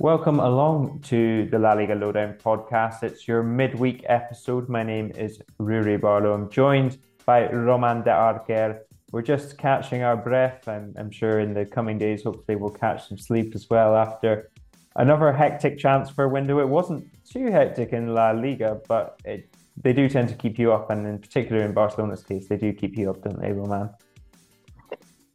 Welcome 0.00 0.38
along 0.38 1.00
to 1.06 1.46
the 1.46 1.58
La 1.58 1.72
Liga 1.72 1.96
Lowdown 1.96 2.34
podcast. 2.34 3.02
It's 3.02 3.26
your 3.26 3.42
midweek 3.42 4.04
episode. 4.06 4.68
My 4.68 4.84
name 4.84 5.10
is 5.16 5.42
Ruairidh 5.58 6.02
Barlow. 6.02 6.34
I'm 6.34 6.48
joined 6.50 6.98
by 7.26 7.50
Roman 7.50 8.02
de 8.02 8.10
Arquer. 8.10 8.78
We're 9.10 9.22
just 9.22 9.58
catching 9.58 10.04
our 10.04 10.16
breath. 10.16 10.68
I'm, 10.68 10.94
I'm 10.96 11.10
sure 11.10 11.40
in 11.40 11.52
the 11.52 11.66
coming 11.66 11.98
days, 11.98 12.22
hopefully, 12.22 12.54
we'll 12.54 12.70
catch 12.70 13.08
some 13.08 13.18
sleep 13.18 13.56
as 13.56 13.68
well 13.68 13.96
after 13.96 14.52
another 14.94 15.32
hectic 15.32 15.80
transfer 15.80 16.28
window. 16.28 16.60
It 16.60 16.68
wasn't 16.68 17.04
too 17.28 17.50
hectic 17.50 17.92
in 17.92 18.14
La 18.14 18.30
Liga, 18.30 18.80
but 18.86 19.20
it, 19.24 19.52
they 19.82 19.92
do 19.92 20.08
tend 20.08 20.28
to 20.28 20.36
keep 20.36 20.60
you 20.60 20.72
up. 20.72 20.90
And 20.90 21.08
in 21.08 21.18
particular, 21.18 21.64
in 21.64 21.72
Barcelona's 21.72 22.22
case, 22.22 22.46
they 22.46 22.56
do 22.56 22.72
keep 22.72 22.96
you 22.96 23.10
up, 23.10 23.24
don't 23.24 23.40
they, 23.40 23.50
Roman? 23.50 23.90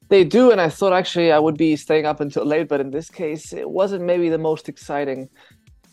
They 0.09 0.23
do, 0.23 0.51
and 0.51 0.61
I 0.61 0.69
thought 0.69 0.93
actually 0.93 1.31
I 1.31 1.39
would 1.39 1.57
be 1.57 1.75
staying 1.75 2.05
up 2.05 2.19
until 2.19 2.45
late, 2.45 2.67
but 2.67 2.81
in 2.81 2.91
this 2.91 3.09
case, 3.09 3.53
it 3.53 3.69
wasn't 3.69 4.03
maybe 4.03 4.29
the 4.29 4.37
most 4.37 4.69
exciting 4.69 5.29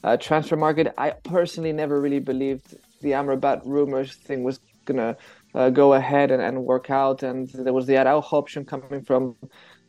uh, 0.04 0.16
transfer 0.16 0.56
market. 0.56 0.92
I 0.98 1.10
personally 1.10 1.72
never 1.72 2.00
really 2.00 2.18
believed 2.18 2.76
the 3.00 3.12
Amrabat 3.12 3.62
rumors 3.64 4.14
thing 4.14 4.42
was 4.42 4.60
gonna 4.84 5.16
uh, 5.54 5.70
go 5.70 5.94
ahead 5.94 6.30
and, 6.30 6.42
and 6.42 6.64
work 6.64 6.90
out, 6.90 7.22
and 7.22 7.48
there 7.50 7.72
was 7.72 7.86
the 7.86 7.96
Araujo 7.96 8.36
option 8.36 8.64
coming 8.64 9.02
from 9.02 9.36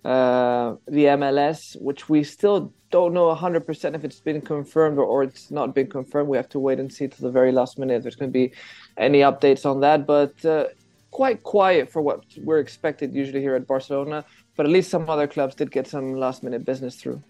uh, 0.03 0.75
the 0.87 1.05
MLS, 1.05 1.79
which 1.79 2.09
we 2.09 2.23
still 2.23 2.73
don't 2.89 3.13
know 3.13 3.33
100% 3.33 3.95
if 3.95 4.03
it's 4.03 4.19
been 4.19 4.41
confirmed 4.41 4.97
or, 4.97 5.05
or 5.05 5.23
it's 5.23 5.51
not 5.51 5.75
been 5.75 5.87
confirmed. 5.87 6.27
We 6.27 6.37
have 6.37 6.49
to 6.49 6.59
wait 6.59 6.79
and 6.79 6.91
see 6.91 7.07
to 7.07 7.21
the 7.21 7.29
very 7.29 7.51
last 7.51 7.77
minute 7.77 7.95
if 7.97 8.03
there's 8.03 8.15
going 8.15 8.31
to 8.31 8.33
be 8.33 8.51
any 8.97 9.19
updates 9.19 9.65
on 9.65 9.79
that. 9.81 10.07
But 10.07 10.43
uh, 10.43 10.65
quite 11.11 11.43
quiet 11.43 11.91
for 11.91 12.01
what 12.01 12.23
we're 12.37 12.59
expected 12.59 13.13
usually 13.13 13.41
here 13.41 13.55
at 13.55 13.67
Barcelona, 13.67 14.25
but 14.55 14.65
at 14.65 14.71
least 14.71 14.89
some 14.89 15.09
other 15.09 15.27
clubs 15.27 15.55
did 15.55 15.69
get 15.69 15.87
some 15.87 16.15
last 16.15 16.41
minute 16.41 16.65
business 16.65 16.95
through. 16.95 17.21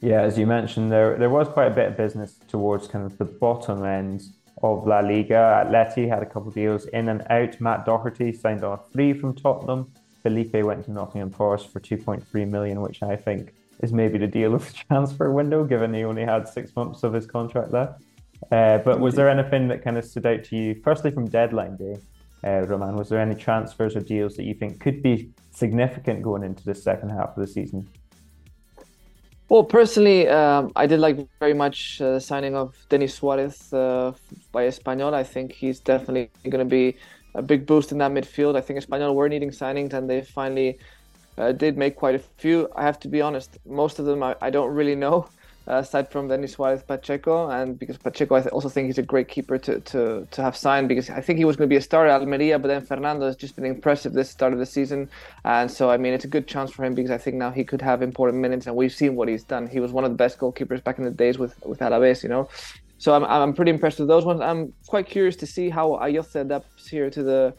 Yeah, 0.00 0.22
as 0.22 0.38
you 0.38 0.46
mentioned, 0.46 0.92
there 0.92 1.16
there 1.16 1.30
was 1.30 1.48
quite 1.48 1.72
a 1.72 1.74
bit 1.74 1.88
of 1.88 1.96
business 1.96 2.38
towards 2.48 2.86
kind 2.86 3.04
of 3.04 3.18
the 3.18 3.24
bottom 3.24 3.84
end 3.84 4.22
of 4.62 4.86
La 4.86 5.00
Liga. 5.00 5.64
Atleti 5.64 6.08
had 6.08 6.22
a 6.22 6.26
couple 6.26 6.48
of 6.48 6.54
deals 6.54 6.86
in 6.86 7.08
and 7.08 7.24
out. 7.30 7.60
Matt 7.60 7.84
Doherty 7.84 8.32
signed 8.32 8.62
on 8.62 8.78
a 8.78 8.92
free 8.92 9.12
from 9.12 9.34
Tottenham. 9.34 9.92
Felipe 10.22 10.54
went 10.54 10.84
to 10.84 10.92
Nottingham 10.92 11.30
Forest 11.30 11.72
for 11.72 11.80
2.3 11.80 12.48
million, 12.48 12.80
which 12.80 13.02
I 13.02 13.16
think 13.16 13.54
is 13.82 13.92
maybe 13.92 14.18
the 14.18 14.26
deal 14.26 14.54
of 14.54 14.66
the 14.66 14.72
transfer 14.88 15.30
window, 15.32 15.64
given 15.64 15.94
he 15.94 16.04
only 16.04 16.24
had 16.24 16.48
six 16.48 16.74
months 16.76 17.02
of 17.02 17.12
his 17.12 17.26
contract 17.26 17.72
left. 17.72 18.02
Uh, 18.52 18.78
but 18.78 19.00
was 19.00 19.14
there 19.14 19.28
anything 19.28 19.68
that 19.68 19.82
kind 19.82 19.98
of 19.98 20.04
stood 20.04 20.26
out 20.26 20.44
to 20.44 20.56
you, 20.56 20.80
firstly 20.84 21.10
from 21.10 21.28
deadline 21.28 21.76
day, 21.76 21.96
uh, 22.44 22.62
Roman, 22.66 22.96
was 22.96 23.08
there 23.08 23.20
any 23.20 23.34
transfers 23.34 23.96
or 23.96 24.00
deals 24.00 24.36
that 24.36 24.44
you 24.44 24.54
think 24.54 24.80
could 24.80 25.02
be 25.02 25.30
significant 25.50 26.22
going 26.22 26.42
into 26.44 26.64
the 26.64 26.74
second 26.74 27.10
half 27.10 27.36
of 27.36 27.36
the 27.36 27.46
season? 27.46 27.88
Well, 29.48 29.64
personally, 29.64 30.28
um, 30.28 30.72
I 30.76 30.86
did 30.86 31.00
like 31.00 31.26
very 31.40 31.54
much 31.54 32.00
uh, 32.00 32.12
the 32.14 32.20
signing 32.20 32.54
of 32.54 32.76
Denis 32.90 33.14
Suarez 33.14 33.72
uh, 33.72 34.12
by 34.52 34.64
Espanyol. 34.64 35.14
I 35.14 35.24
think 35.24 35.52
he's 35.52 35.80
definitely 35.80 36.30
going 36.50 36.64
to 36.64 36.70
be 36.70 36.96
a 37.34 37.42
big 37.42 37.64
boost 37.66 37.90
in 37.90 37.98
that 37.98 38.12
midfield. 38.12 38.56
I 38.56 38.60
think 38.60 38.78
Espanyol 38.78 39.14
were 39.14 39.28
needing 39.28 39.50
signings, 39.50 39.94
and 39.94 40.08
they 40.08 40.20
finally 40.20 40.78
uh, 41.38 41.52
did 41.52 41.78
make 41.78 41.96
quite 41.96 42.14
a 42.14 42.18
few. 42.18 42.68
I 42.76 42.82
have 42.82 43.00
to 43.00 43.08
be 43.08 43.22
honest, 43.22 43.56
most 43.64 43.98
of 43.98 44.04
them 44.04 44.22
I, 44.22 44.36
I 44.42 44.50
don't 44.50 44.72
really 44.74 44.96
know 44.96 45.28
aside 45.68 46.10
from 46.10 46.28
Denis 46.28 46.52
Suarez 46.52 46.82
Pacheco, 46.82 47.48
and 47.50 47.78
because 47.78 47.98
Pacheco, 47.98 48.36
I 48.36 48.42
also 48.48 48.68
think 48.68 48.86
he's 48.86 48.98
a 48.98 49.02
great 49.02 49.28
keeper 49.28 49.58
to, 49.58 49.80
to, 49.80 50.26
to 50.30 50.42
have 50.42 50.56
signed 50.56 50.88
because 50.88 51.10
I 51.10 51.20
think 51.20 51.38
he 51.38 51.44
was 51.44 51.56
going 51.56 51.68
to 51.68 51.72
be 51.72 51.76
a 51.76 51.82
starter 51.82 52.10
at 52.10 52.20
Almeria, 52.20 52.58
but 52.58 52.68
then 52.68 52.84
Fernando 52.84 53.26
has 53.26 53.36
just 53.36 53.54
been 53.54 53.66
impressive 53.66 54.12
this 54.12 54.30
start 54.30 54.52
of 54.52 54.58
the 54.58 54.66
season, 54.66 55.08
and 55.44 55.70
so 55.70 55.90
I 55.90 55.96
mean 55.96 56.14
it's 56.14 56.24
a 56.24 56.28
good 56.28 56.46
chance 56.46 56.70
for 56.70 56.84
him 56.84 56.94
because 56.94 57.10
I 57.10 57.18
think 57.18 57.36
now 57.36 57.50
he 57.50 57.64
could 57.64 57.82
have 57.82 58.02
important 58.02 58.40
minutes, 58.40 58.66
and 58.66 58.74
we've 58.74 58.92
seen 58.92 59.14
what 59.14 59.28
he's 59.28 59.44
done. 59.44 59.68
He 59.68 59.80
was 59.80 59.92
one 59.92 60.04
of 60.04 60.10
the 60.10 60.16
best 60.16 60.38
goalkeepers 60.38 60.82
back 60.82 60.98
in 60.98 61.04
the 61.04 61.10
days 61.10 61.38
with 61.38 61.54
with 61.64 61.80
Alaves, 61.80 62.22
you 62.22 62.28
know. 62.28 62.48
So 62.98 63.14
I'm 63.14 63.24
I'm 63.24 63.52
pretty 63.52 63.70
impressed 63.70 63.98
with 64.00 64.08
those 64.08 64.24
ones. 64.24 64.40
I'm 64.40 64.72
quite 64.86 65.06
curious 65.06 65.36
to 65.36 65.46
see 65.46 65.70
how 65.70 65.90
Ayoze 66.02 66.34
adapts 66.34 66.88
here 66.88 67.10
to 67.10 67.22
the 67.22 67.54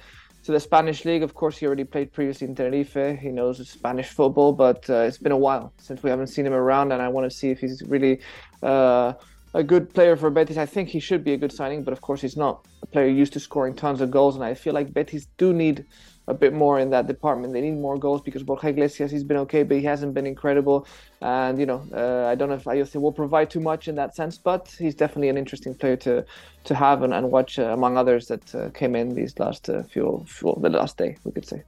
to 0.50 0.54
the 0.54 0.60
Spanish 0.60 1.06
league. 1.06 1.22
Of 1.22 1.36
course, 1.36 1.60
he 1.60 1.68
already 1.68 1.84
played 1.84 2.12
previously 2.12 2.48
in 2.48 2.56
Tenerife. 2.56 3.20
He 3.20 3.30
knows 3.30 3.56
Spanish 3.70 4.08
football, 4.08 4.52
but 4.52 4.90
uh, 4.90 5.08
it's 5.08 5.20
been 5.20 5.32
a 5.32 5.38
while 5.38 5.72
since 5.78 6.02
we 6.02 6.10
haven't 6.10 6.26
seen 6.26 6.44
him 6.44 6.54
around, 6.54 6.92
and 6.92 7.04
I 7.04 7.08
want 7.08 7.30
to 7.30 7.38
see 7.38 7.52
if 7.52 7.60
he's 7.60 7.84
really 7.84 8.20
uh, 8.64 9.14
a 9.54 9.62
good 9.62 9.94
player 9.94 10.16
for 10.16 10.32
Betis. 10.32 10.58
I 10.58 10.66
think 10.66 10.90
he 10.90 11.00
should 11.00 11.24
be 11.24 11.34
a 11.34 11.38
good 11.38 11.52
signing, 11.52 11.84
but 11.84 11.92
of 11.92 12.02
course, 12.02 12.22
he's 12.22 12.36
not 12.36 12.66
a 12.82 12.88
player 12.88 13.08
used 13.08 13.34
to 13.34 13.40
scoring 13.40 13.76
tons 13.76 14.02
of 14.02 14.10
goals, 14.10 14.34
and 14.34 14.44
I 14.44 14.56
feel 14.56 14.74
like 14.74 14.92
Betis 14.92 15.28
do 15.38 15.54
need 15.54 15.86
a 16.30 16.34
bit 16.34 16.54
more 16.54 16.80
in 16.80 16.90
that 16.92 17.08
department. 17.08 17.54
They 17.54 17.62
need 17.62 17.78
more 17.88 17.98
goals 17.98 18.22
because 18.22 18.44
Borja 18.44 18.68
Iglesias 18.70 19.12
he's 19.12 19.24
been 19.24 19.38
okay, 19.46 19.64
but 19.64 19.78
he 19.78 19.84
hasn't 19.84 20.14
been 20.14 20.28
incredible. 20.28 20.88
And 21.22 21.60
you 21.60 21.66
know, 21.66 21.82
uh, 21.94 22.32
I 22.32 22.36
don't 22.36 22.50
know 22.50 22.56
if 22.56 22.66
Ayoze 22.66 22.96
will 23.02 23.12
provide 23.12 23.50
too 23.50 23.60
much 23.60 23.88
in 23.88 23.96
that 23.96 24.16
sense, 24.16 24.38
but 24.38 24.74
he's 24.78 24.96
definitely 24.96 25.30
an 25.30 25.38
interesting 25.38 25.74
player 25.74 25.98
to 26.08 26.26
to 26.66 26.76
have 26.76 27.02
and, 27.04 27.14
and 27.14 27.32
watch 27.32 27.58
uh, 27.58 27.64
among 27.78 27.98
others 27.98 28.28
that 28.28 28.56
uh, 28.56 28.70
came 28.70 28.96
in 28.96 29.16
these 29.16 29.38
last 29.40 29.70
uh, 29.70 29.84
few, 29.84 30.24
few 30.28 30.56
the 30.62 30.70
last 30.70 30.98
day 30.98 31.18
we 31.24 31.32
could 31.32 31.46
say. 31.46 31.64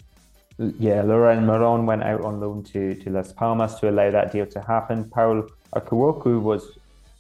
Yeah, 0.58 1.02
Loren 1.02 1.46
Morón 1.46 1.86
went 1.86 2.04
out 2.04 2.22
on 2.22 2.40
loan 2.40 2.64
to, 2.66 2.94
to 2.94 3.10
Las 3.10 3.32
Palmas 3.34 3.76
to 3.80 3.90
allow 3.90 4.12
that 4.12 4.32
deal 4.32 4.46
to 4.46 4.62
happen. 4.62 5.10
Paul 5.10 5.50
Akouokou 5.76 6.40
was 6.40 6.78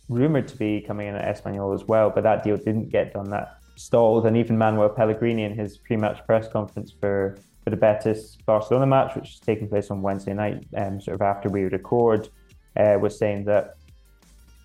rumoured 0.09 0.47
to 0.49 0.57
be 0.57 0.81
coming 0.81 1.07
in 1.07 1.15
at 1.15 1.35
Espanyol 1.35 1.73
as 1.73 1.87
well, 1.87 2.11
but 2.11 2.23
that 2.23 2.43
deal 2.43 2.57
didn't 2.57 2.89
get 2.89 3.13
done. 3.13 3.31
That 3.31 3.60
stalled, 3.75 4.25
and 4.25 4.37
even 4.37 4.57
Manuel 4.57 4.89
Pellegrini 4.89 5.43
in 5.43 5.53
his 5.53 5.77
pre-match 5.77 6.25
press 6.25 6.47
conference 6.47 6.93
for, 6.99 7.37
for 7.63 7.69
the 7.69 7.77
Betis 7.77 8.37
Barcelona 8.45 8.85
match, 8.85 9.15
which 9.15 9.29
is 9.29 9.39
taking 9.39 9.67
place 9.67 9.91
on 9.91 10.01
Wednesday 10.01 10.33
night, 10.33 10.65
um, 10.77 11.01
sort 11.01 11.15
of 11.15 11.21
after 11.21 11.49
we 11.49 11.63
record, 11.63 12.29
uh, 12.77 12.97
was 12.99 13.17
saying 13.17 13.45
that 13.45 13.75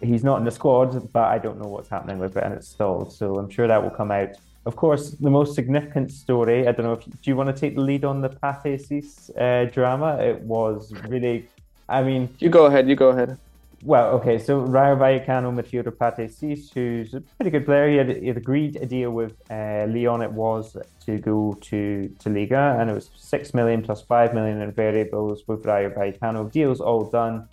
he's 0.01 0.25
not 0.25 0.39
in 0.39 0.45
the 0.45 0.51
squad, 0.51 1.13
but 1.13 1.25
I 1.25 1.39
don't 1.39 1.61
know 1.61 1.69
what's 1.69 1.89
happening 1.89 2.19
with 2.19 2.37
it, 2.37 2.45
and 2.45 2.55
it's 2.55 2.69
stalled. 2.69 3.13
So 3.13 3.37
I'm 3.37 3.51
sure 3.51 3.67
that 3.67 3.83
will 3.83 3.91
come 3.91 4.11
out. 4.11 4.31
Of 4.67 4.77
course, 4.77 5.11
the 5.13 5.31
most 5.31 5.55
significant 5.55 6.11
story. 6.11 6.67
I 6.67 6.73
don't 6.73 6.87
know 6.87 6.95
if 6.95 7.05
do 7.05 7.31
you 7.31 7.37
want 7.37 7.55
to 7.55 7.59
take 7.59 7.77
the 7.77 7.83
lead 7.83 8.05
on 8.05 8.21
the 8.21 8.31
Ciss 8.31 9.31
uh, 9.39 9.71
drama. 9.73 10.19
It 10.19 10.41
was 10.41 10.93
really, 11.09 11.49
I 11.89 12.03
mean, 12.03 12.29
you 12.41 12.49
go 12.49 12.67
ahead. 12.67 12.89
You 12.89 12.97
go 12.97 13.11
ahead. 13.11 13.39
Well, 13.83 14.09
okay, 14.15 14.39
so 14.39 14.61
Rayo 14.61 14.97
Vallecano 14.97 15.53
midfielder 15.55 15.93
Pathé 15.93 16.29
Ciss, 16.31 16.73
who's 16.73 17.15
a 17.15 17.21
pretty 17.21 17.51
good 17.51 17.67
player, 17.67 17.89
he 17.91 17.97
had, 17.97 18.23
he 18.23 18.29
had 18.29 18.37
agreed 18.37 18.77
a 18.77 18.87
deal 18.87 19.11
with 19.11 19.35
uh, 19.51 19.87
Lyon. 19.87 20.23
It 20.23 20.33
was 20.33 20.77
to 21.05 21.19
go 21.19 21.57
to 21.61 22.09
to 22.19 22.31
Liga, 22.31 22.79
and 22.81 22.91
it 22.91 22.95
was 22.95 23.11
six 23.17 23.55
million 23.55 23.83
plus 23.83 24.03
five 24.03 24.35
million 24.35 24.61
in 24.61 24.73
variables 24.73 25.47
with 25.47 25.65
Rayo 25.67 25.91
Vallecano. 25.91 26.51
Deals 26.51 26.81
all 26.81 27.05
done. 27.05 27.49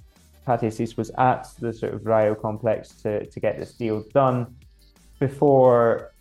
Pathé 0.48 0.72
Ciss 0.74 0.98
was 0.98 1.12
at 1.18 1.50
the 1.60 1.72
sort 1.74 1.94
of 1.94 2.06
Rayo 2.06 2.36
complex 2.36 2.90
to, 3.04 3.26
to 3.26 3.40
get 3.40 3.60
this 3.60 3.74
deal 3.74 4.04
done 4.14 4.56
before 5.20 6.14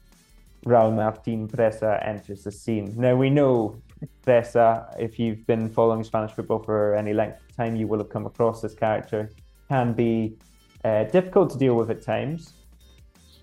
Raul 0.67 0.95
Martin 0.95 1.49
Presa 1.49 2.07
enters 2.07 2.45
the 2.45 2.53
scene. 2.53 2.93
Now 2.97 3.17
we 3.17 3.31
know 3.31 3.81
Presa, 4.27 4.95
if 4.99 5.19
you've 5.19 5.47
been 5.47 5.69
following 5.69 6.05
Spanish 6.05 6.33
football 6.33 6.61
for 6.61 6.95
any 6.95 7.13
length 7.13 7.41
of 7.49 7.57
time, 7.57 7.77
you 7.77 7.87
will 7.87 7.99
have 7.99 8.11
come 8.11 8.27
across 8.27 8.61
this 8.61 8.75
character. 8.75 9.31
Can 9.73 9.95
be 9.95 10.37
uh, 10.85 11.05
difficult 11.05 11.49
to 11.53 11.57
deal 11.57 11.77
with 11.77 11.89
at 11.89 12.03
times. 12.03 12.53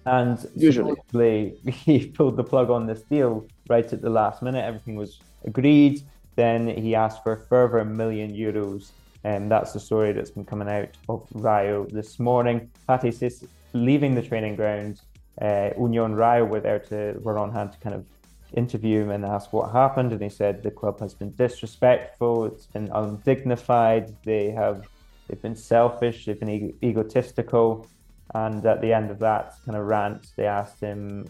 And 0.06 0.38
usually 0.56 1.56
he 1.66 2.06
pulled 2.06 2.38
the 2.38 2.44
plug 2.44 2.70
on 2.70 2.86
this 2.86 3.02
deal 3.02 3.48
right 3.68 3.92
at 3.92 4.04
the 4.04 4.12
last 4.12 4.44
minute. 4.44 4.64
Everything 4.64 4.96
was 4.96 5.18
agreed. 5.44 6.04
Then 6.36 6.68
he 6.68 6.94
asked 6.94 7.24
for 7.24 7.34
a 7.34 7.42
further 7.48 7.84
million 7.84 8.32
euros. 8.32 8.92
And 9.24 9.50
that's 9.50 9.74
the 9.74 9.80
story 9.80 10.12
that's 10.12 10.30
been 10.30 10.46
coming 10.46 10.70
out 10.70 10.90
of 11.14 11.26
Rayo 11.34 11.86
this 11.86 12.20
morning. 12.20 12.70
Pathé 12.88 13.12
Ciss 13.12 13.48
leaving 13.74 14.14
the 14.14 14.22
training 14.22 14.56
ground. 14.56 15.02
Uh, 15.42 15.72
Union 15.80 16.14
Rayo 16.14 16.46
were 16.46 16.60
there 16.60 16.80
to 16.92 17.20
were 17.24 17.40
on 17.40 17.52
hand 17.52 17.72
to 17.72 17.80
kind 17.80 17.96
of 17.96 18.06
interview 18.54 19.02
him 19.02 19.10
and 19.10 19.26
ask 19.26 19.52
what 19.52 19.72
happened. 19.72 20.12
And 20.12 20.22
he 20.22 20.30
said 20.30 20.62
the 20.62 20.70
club 20.70 21.00
has 21.00 21.16
been 21.16 21.32
disrespectful. 21.32 22.46
It's 22.46 22.68
been 22.68 22.92
undignified. 22.94 24.16
They 24.24 24.52
have 24.52 24.88
they've 25.30 25.42
been 25.42 25.56
selfish. 25.56 26.26
They've 26.26 26.40
been 26.40 26.50
e- 26.50 26.76
egotistical. 26.84 27.88
And 28.36 28.66
at 28.66 28.82
the 28.82 28.94
end 28.94 29.10
of 29.10 29.20
that 29.20 29.54
kind 29.66 29.78
of 29.78 29.86
rant, 29.86 30.28
they 30.36 30.46
asked 30.46 30.80
him, 30.80 31.26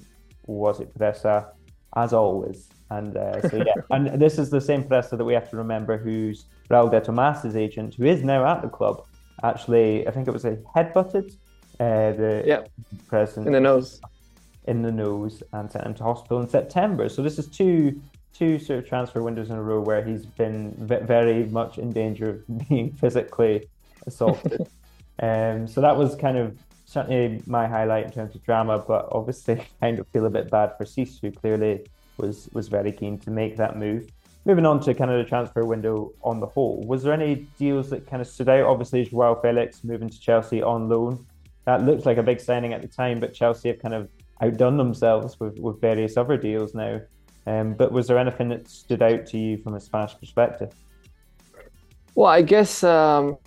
"Was 0.48 0.80
it 0.80 0.98
Presa?" 0.98 1.51
As 1.96 2.13
always. 2.13 2.69
And 2.90 3.16
uh, 3.16 3.48
so 3.50 3.57
yeah, 3.57 3.74
and 3.92 4.19
this 4.19 4.38
is 4.38 4.50
the 4.50 4.62
same 4.62 4.84
Presa 4.84 5.18
that 5.18 5.24
we 5.25 5.34
have 5.34 5.50
to 5.51 5.57
remember, 5.57 5.98
who's 5.98 6.46
Raul 6.69 6.90
de 6.90 7.00
Tomas's 7.00 7.56
agent, 7.56 7.96
who 7.96 8.06
is 8.06 8.24
now 8.24 8.46
at 8.46 8.62
the 8.62 8.69
club. 8.69 9.06
Actually, 9.44 10.07
I 10.07 10.12
think 10.12 10.28
it 10.28 10.31
was 10.31 10.46
a 10.46 10.57
headbutted 10.75 11.38
uh, 11.80 12.12
the 12.12 12.44
yeah. 12.46 12.62
president 13.07 13.48
in 13.48 13.54
the 13.54 13.60
nose, 13.60 14.01
in 14.68 14.81
the 14.81 14.92
nose, 14.92 15.42
and 15.54 15.72
sent 15.72 15.86
him 15.86 15.94
to 15.96 16.04
hospital 16.04 16.42
in 16.42 16.50
September. 16.50 17.07
So 17.07 17.22
this 17.22 17.40
is 17.40 17.48
two 17.48 18.01
two 18.34 18.60
sort 18.60 18.80
of 18.80 18.88
transfer 18.88 19.22
windows 19.24 19.50
in 19.50 19.56
a 19.56 19.62
row 19.62 19.81
where 19.81 20.04
he's 20.04 20.25
been 20.25 20.74
very 20.78 21.46
much 21.46 21.78
in 21.78 21.92
danger 21.92 22.30
of 22.30 22.68
being 22.69 22.92
physically 22.94 23.68
assaulted. 24.07 24.68
um, 25.22 25.68
so 25.68 25.81
that 25.81 25.96
was 25.96 26.16
kind 26.16 26.38
of 26.38 26.57
certainly 26.86 27.42
my 27.46 27.68
highlight 27.68 28.06
in 28.06 28.12
terms 28.12 28.36
of 28.36 28.44
drama, 28.44 28.80
but 28.80 29.07
obviously 29.12 29.62
kind 29.81 30.00
of 30.00 30.07
feel 30.07 30.25
a 30.25 30.30
bit 30.30 30.50
bad 30.50 30.74
for 30.78 30.86
Ciss, 30.86 31.19
who 31.22 31.31
clearly 31.31 31.86
was 32.18 32.50
was 32.54 32.68
very 32.68 32.92
keen 32.92 33.18
to 33.19 33.31
make 33.31 33.57
that 33.57 33.78
move. 33.78 34.10
Moving 34.46 34.66
on 34.66 34.80
to 34.81 34.94
kind 34.94 35.12
of 35.12 35.24
the 35.24 35.30
transfer 35.30 35.66
window 35.66 36.12
on 36.24 36.40
the 36.40 36.48
whole, 36.48 36.81
was 36.88 37.04
there 37.04 37.13
any 37.13 37.48
deals 37.57 37.90
that 37.90 38.07
kind 38.07 38.22
of 38.22 38.28
stood 38.28 38.50
out? 38.50 38.66
Obviously, 38.66 39.06
Joao 39.06 39.36
Felix 39.36 39.84
moving 39.84 40.10
to 40.10 40.19
Chelsea 40.19 40.63
on 40.63 40.90
loan. 40.90 41.25
That 41.66 41.84
looked 41.84 42.06
like 42.06 42.18
a 42.18 42.24
big 42.24 42.40
signing 42.40 42.74
at 42.74 42.81
the 42.81 42.88
time, 42.88 43.19
but 43.19 43.34
Chelsea 43.34 43.69
have 43.69 43.80
kind 43.80 43.94
of 43.94 44.10
outdone 44.42 44.78
themselves 44.78 45.40
with, 45.40 45.60
with 45.60 45.81
various 45.81 46.18
other 46.18 46.38
deals 46.38 46.74
now. 46.74 47.01
Um, 47.46 47.74
but 47.74 47.92
was 47.92 48.07
there 48.07 48.18
anything 48.18 48.50
that 48.50 48.69
stood 48.69 49.01
out 49.01 49.25
to 49.28 49.38
you 49.38 49.57
from 49.57 49.75
a 49.75 49.80
Spanish 49.80 50.18
perspective? 50.18 50.74
Well, 52.16 52.28
I 52.28 52.42
guess 52.42 52.84
um, 52.84 53.38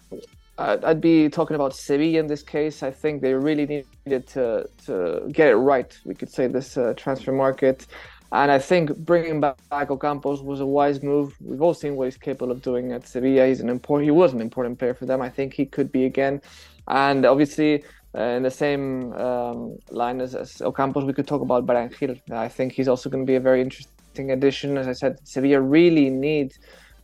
I'd 0.62 1.00
be 1.00 1.28
talking 1.28 1.54
about 1.54 1.74
Sevilla 1.74 2.18
in 2.20 2.26
this 2.26 2.42
case. 2.42 2.82
I 2.82 2.90
think 2.90 3.22
they 3.22 3.34
really 3.34 3.66
needed 3.66 4.26
to 4.28 4.68
to 4.86 5.28
get 5.32 5.48
it 5.48 5.56
right. 5.56 5.90
We 6.04 6.14
could 6.14 6.30
say 6.30 6.46
this 6.46 6.76
uh, 6.76 6.94
transfer 6.96 7.32
market, 7.32 7.86
and 8.32 8.50
I 8.50 8.58
think 8.58 8.96
bringing 8.98 9.40
back 9.40 9.56
Ocampos 9.70 10.42
was 10.44 10.60
a 10.60 10.66
wise 10.66 11.02
move. 11.02 11.34
We've 11.40 11.62
all 11.62 11.74
seen 11.74 11.96
what 11.96 12.04
he's 12.04 12.16
capable 12.16 12.52
of 12.52 12.62
doing 12.62 12.92
at 12.92 13.06
Sevilla. 13.06 13.46
He's 13.46 13.60
an 13.60 13.68
important. 13.68 14.04
He 14.04 14.10
was 14.10 14.32
an 14.32 14.40
important 14.40 14.78
player 14.78 14.94
for 14.94 15.06
them. 15.06 15.20
I 15.20 15.30
think 15.30 15.54
he 15.54 15.66
could 15.66 15.90
be 15.90 16.04
again, 16.04 16.40
and 16.88 17.24
obviously. 17.24 17.84
Uh, 18.14 18.36
in 18.36 18.42
the 18.42 18.50
same 18.50 19.10
um, 19.14 19.78
line 19.88 20.20
as, 20.20 20.34
as, 20.34 20.56
Ocampos, 20.56 21.06
we 21.06 21.14
could 21.14 21.26
talk 21.26 21.40
about 21.40 21.64
Berenguer. 21.64 22.20
I 22.30 22.46
think 22.46 22.74
he's 22.74 22.86
also 22.86 23.08
going 23.08 23.24
to 23.24 23.26
be 23.26 23.36
a 23.36 23.40
very 23.40 23.62
interesting 23.62 24.32
addition. 24.32 24.76
As 24.76 24.86
I 24.86 24.92
said, 24.92 25.26
Sevilla 25.26 25.62
really 25.62 26.10
need 26.10 26.52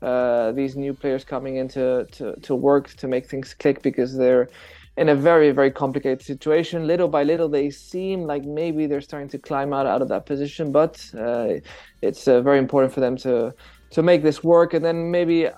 uh, 0.03 0.53
these 0.53 0.77
new 0.77 0.95
players 0.95 1.25
coming 1.25 1.56
in 1.56 1.69
to, 1.69 2.06
to, 2.12 2.35
to 2.41 2.55
work 2.55 2.89
to 2.95 3.09
make 3.09 3.27
things 3.27 3.55
click 3.55 3.83
because 3.83 4.17
they're 4.17 4.49
in 4.97 5.09
a 5.09 5.15
very 5.15 5.53
very 5.53 5.71
complicated 5.71 6.23
situation. 6.23 6.87
Little 6.87 7.09
by 7.09 7.23
little 7.23 7.49
they 7.49 7.71
seem 7.71 8.25
like 8.25 8.45
maybe 8.45 8.87
they're 8.87 9.00
starting 9.00 9.29
to 9.31 9.39
climb 9.39 9.73
out 9.73 9.87
out 9.87 10.03
of 10.03 10.09
that 10.09 10.27
position 10.27 10.73
but 10.73 10.95
uh, 11.17 11.55
it's 12.03 12.27
uh, 12.29 12.41
very 12.41 12.59
important 12.59 12.93
for 12.93 13.00
them 13.00 13.17
to 13.19 13.55
to 13.91 14.03
make 14.03 14.23
this 14.23 14.43
work. 14.45 14.75
And 14.75 14.85
then 14.85 15.11
maybe 15.11 15.49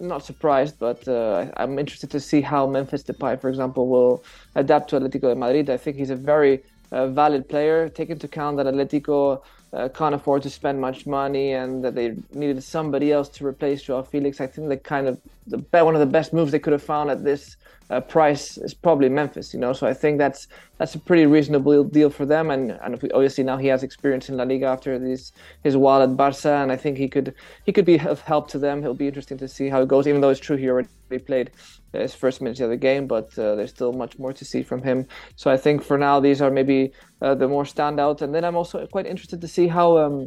not 0.00 0.24
surprised 0.24 0.78
but 0.78 1.06
uh, 1.06 1.46
I'm 1.56 1.78
interested 1.78 2.10
to 2.10 2.20
see 2.20 2.40
how 2.40 2.66
Memphis 2.66 3.04
Depay 3.04 3.40
for 3.40 3.48
example 3.48 3.88
will 3.88 4.24
adapt 4.56 4.90
to 4.90 5.00
Atletico 5.00 5.28
de 5.32 5.36
Madrid. 5.36 5.70
I 5.70 5.76
think 5.76 5.96
he's 5.96 6.10
a 6.10 6.16
very 6.16 6.62
uh, 6.90 7.06
valid 7.08 7.48
player. 7.48 7.88
Take 7.88 8.10
into 8.10 8.26
account 8.26 8.56
that 8.56 8.66
Atletico 8.66 9.42
uh, 9.72 9.88
can't 9.88 10.14
afford 10.14 10.42
to 10.42 10.50
spend 10.50 10.80
much 10.80 11.06
money 11.06 11.52
and 11.52 11.84
that 11.84 11.94
they 11.94 12.14
needed 12.32 12.62
somebody 12.62 13.10
else 13.10 13.28
to 13.30 13.46
replace 13.46 13.82
Joao 13.82 14.02
Felix. 14.02 14.40
I 14.40 14.46
think 14.46 14.68
the 14.68 14.76
kind 14.76 15.06
of 15.08 15.20
the 15.46 15.58
one 15.84 15.94
of 15.94 16.00
the 16.00 16.06
best 16.06 16.32
moves 16.32 16.52
they 16.52 16.58
could 16.58 16.72
have 16.72 16.82
found 16.82 17.10
at 17.10 17.24
this 17.24 17.56
uh, 17.90 18.00
price 18.00 18.58
is 18.58 18.74
probably 18.74 19.08
Memphis. 19.08 19.52
You 19.54 19.60
know, 19.60 19.72
so 19.72 19.86
I 19.86 19.94
think 19.94 20.18
that's 20.18 20.48
that's 20.78 20.94
a 20.94 20.98
pretty 20.98 21.26
reasonable 21.26 21.84
deal 21.84 22.10
for 22.10 22.26
them. 22.26 22.50
And 22.50 22.72
and 22.82 23.00
we, 23.02 23.10
obviously 23.10 23.44
now 23.44 23.56
he 23.56 23.68
has 23.68 23.82
experience 23.82 24.28
in 24.28 24.36
La 24.36 24.44
Liga 24.44 24.66
after 24.66 24.98
this 24.98 25.32
his 25.62 25.76
while 25.76 26.02
at 26.02 26.16
Barca, 26.16 26.54
and 26.56 26.72
I 26.72 26.76
think 26.76 26.98
he 26.98 27.08
could 27.08 27.34
he 27.64 27.72
could 27.72 27.84
be 27.84 27.98
of 27.98 28.20
help 28.20 28.48
to 28.50 28.58
them. 28.58 28.80
It'll 28.80 28.94
be 28.94 29.08
interesting 29.08 29.38
to 29.38 29.48
see 29.48 29.68
how 29.68 29.82
it 29.82 29.88
goes. 29.88 30.06
Even 30.06 30.20
though 30.20 30.30
it's 30.30 30.40
true 30.40 30.56
he 30.56 30.68
already 30.68 30.88
played 31.26 31.50
his 31.92 32.14
first 32.14 32.40
minutes 32.40 32.60
of 32.60 32.70
the 32.70 32.76
game, 32.76 33.06
but 33.06 33.26
uh, 33.38 33.54
there's 33.54 33.70
still 33.70 33.92
much 33.92 34.18
more 34.18 34.32
to 34.32 34.44
see 34.44 34.62
from 34.62 34.82
him. 34.82 35.06
So 35.36 35.50
I 35.50 35.56
think 35.56 35.82
for 35.82 35.98
now 35.98 36.20
these 36.20 36.40
are 36.40 36.50
maybe 36.50 36.92
uh, 37.20 37.34
the 37.34 37.48
more 37.48 37.64
standout. 37.64 38.22
And 38.22 38.34
then 38.34 38.44
I'm 38.44 38.56
also 38.56 38.86
quite 38.86 39.06
interested 39.06 39.40
to 39.40 39.48
see 39.48 39.68
how 39.68 39.98
um, 39.98 40.26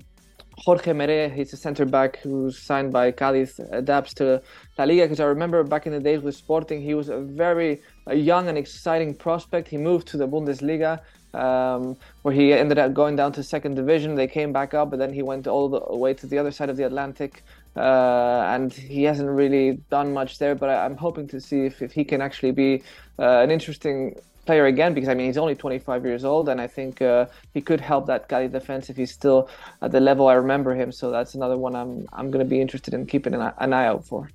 Jorge 0.57 0.93
Mere, 0.93 1.29
he's 1.29 1.53
a 1.53 1.57
centre 1.57 1.85
back 1.85 2.17
who's 2.17 2.57
signed 2.57 2.91
by 2.91 3.11
Cadiz, 3.11 3.59
adapts 3.71 4.13
to 4.15 4.41
La 4.77 4.85
Liga. 4.85 5.03
Because 5.03 5.19
I 5.19 5.25
remember 5.25 5.63
back 5.63 5.85
in 5.85 5.93
the 5.93 5.99
days 5.99 6.21
with 6.21 6.35
Sporting, 6.35 6.81
he 6.81 6.93
was 6.93 7.09
a 7.09 7.19
very 7.19 7.81
young 8.11 8.47
and 8.47 8.57
exciting 8.57 9.15
prospect. 9.15 9.67
He 9.67 9.77
moved 9.77 10.07
to 10.09 10.17
the 10.17 10.27
Bundesliga. 10.27 11.01
Um, 11.33 11.97
where 12.21 12.33
he 12.33 12.53
ended 12.53 12.79
up 12.79 12.93
going 12.93 13.17
down 13.17 13.33
to 13.33 13.43
second 13.43 13.75
division. 13.75 14.15
They 14.15 14.25
came 14.27 14.53
back 14.53 14.73
up, 14.73 14.89
but 14.89 14.99
then 14.99 15.11
he 15.11 15.21
went 15.21 15.47
all 15.47 15.67
the 15.67 15.97
way 15.97 16.13
to 16.13 16.25
the 16.25 16.37
other 16.37 16.49
side 16.49 16.69
of 16.69 16.77
the 16.77 16.83
Atlantic 16.83 17.43
uh, 17.75 18.45
and 18.47 18.71
he 18.71 19.03
hasn't 19.03 19.29
really 19.29 19.73
done 19.89 20.13
much 20.13 20.37
there. 20.37 20.55
But 20.55 20.69
I, 20.69 20.85
am 20.85 20.95
hoping 20.95 21.27
to 21.29 21.41
see 21.41 21.65
if, 21.65 21.81
if 21.81 21.91
he 21.91 22.03
can 22.03 22.21
actually 22.21 22.51
be 22.51 22.83
uh, 23.19 23.39
an 23.39 23.51
interesting 23.51 24.15
player 24.45 24.65
again 24.65 24.93
because 24.93 25.09
I 25.09 25.13
mean 25.13 25.27
he's 25.27 25.37
only 25.37 25.55
25 25.55 26.05
years 26.05 26.23
old 26.23 26.49
and 26.49 26.61
I 26.61 26.67
think 26.67 27.01
uh, 27.01 27.25
he 27.53 27.61
could 27.61 27.81
help 27.81 28.05
that 28.07 28.29
Cali 28.29 28.47
defense 28.47 28.89
if 28.89 28.97
he's 28.97 29.11
still 29.11 29.49
at 29.81 29.91
the 29.91 29.99
level 29.99 30.27
I 30.27 30.33
remember 30.33 30.75
him. 30.75 30.91
So 30.91 31.11
that's 31.11 31.35
another 31.35 31.57
one 31.57 31.75
I'm 31.75 32.07
I'm 32.13 32.31
going 32.31 32.45
to 32.45 32.49
be 32.49 32.61
interested 32.61 32.93
in 32.93 33.05
keeping 33.05 33.33
an, 33.33 33.51
an, 33.57 33.73
eye 33.73 33.87
out 33.87 34.05
for. 34.05 34.29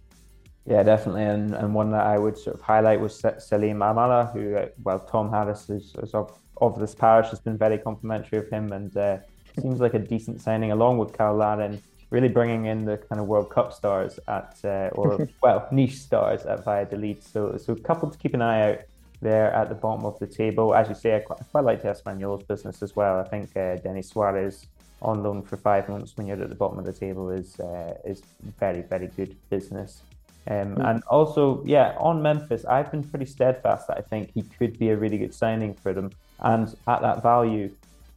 Yeah, 0.67 0.83
definitely, 0.83 1.25
and, 1.25 1.55
and 1.55 1.75
one 1.75 1.91
that 1.93 2.07
I 2.07 2.19
would 2.19 2.37
sort 2.37 2.57
of 2.57 2.62
highlight 2.62 3.01
was 3.01 3.19
Selim 3.19 3.79
Amallah, 3.79 4.33
who 4.33 4.57
uh, 4.57 4.69
well 4.85 5.01
Tom 5.01 5.31
Harris 5.31 5.71
is, 5.71 5.95
is 6.03 6.15
of, 6.15 6.39
of 6.59 6.79
this 6.79 6.95
parish 6.95 7.29
has 7.31 7.40
been 7.40 7.57
very 7.57 7.79
complimentary 7.79 8.38
of 8.38 8.49
him 8.50 8.73
and 8.73 8.95
uh, 8.97 9.19
seems 9.61 9.81
like 9.81 9.95
a 9.95 9.99
decent 9.99 10.40
signing 10.40 10.71
along 10.73 10.99
with 10.99 11.17
Cyle 11.17 11.35
Larin 11.35 11.81
really 12.11 12.29
bringing 12.29 12.67
in 12.67 12.85
the 12.85 12.97
kind 12.97 13.21
of 13.21 13.26
World 13.26 13.50
Cup 13.50 13.73
stars 13.73 14.19
at, 14.29 14.59
uh, 14.64 14.90
or 14.93 15.29
well, 15.43 15.67
niche 15.71 15.97
stars 15.97 16.43
at 16.43 16.64
Valladolid. 16.64 17.23
So, 17.23 17.57
so 17.57 17.73
a 17.73 17.81
couple 17.81 18.11
to 18.11 18.19
keep 18.19 18.35
an 18.35 18.43
eye 18.43 18.73
out 18.73 18.81
there 19.21 19.53
at 19.53 19.69
the 19.69 19.75
bottom 19.75 20.05
of 20.05 20.19
the 20.19 20.27
table. 20.27 20.75
As 20.75 20.89
you 20.89 20.95
say, 20.95 21.17
I 21.17 21.21
quite, 21.21 21.41
I 21.41 21.45
quite 21.45 21.65
like 21.65 21.83
Espanyol's 21.83 22.45
business 22.45 22.83
as 22.83 22.97
well. 22.97 23.19
I 23.19 23.25
think 23.25 23.57
uh, 23.57 23.77
Denis 23.77 24.09
Suarez 24.09 24.67
on 25.03 25.23
loan 25.23 25.43
for 25.43 25.57
five 25.57 25.89
months 25.89 26.17
when 26.17 26.27
you're 26.27 26.41
at 26.41 26.49
the 26.49 26.55
bottom 26.55 26.79
of 26.79 26.85
the 26.85 26.93
table 26.93 27.31
is 27.31 27.59
uh, 27.61 27.95
is 28.05 28.23
very 28.59 28.83
very 28.83 29.09
good 29.09 29.37
business. 29.49 30.03
Um, 30.49 30.77
mm. 30.77 30.91
And 30.91 31.03
also, 31.05 31.62
yeah, 31.67 31.95
on 31.99 32.23
Memphis, 32.23 32.65
I've 32.65 32.91
been 32.91 33.05
pretty 33.05 33.27
steadfast 33.27 33.89
that 33.89 33.99
I 33.99 34.00
think 34.00 34.33
he 34.33 34.43
could 34.43 34.79
be 34.79 34.89
a 34.91 34.97
really 34.97 35.19
good 35.19 35.35
signing 35.35 35.75
for 35.75 35.93
them. 35.93 36.11
And 36.41 36.75
at 36.87 37.03
that 37.03 37.23
value, 37.23 37.71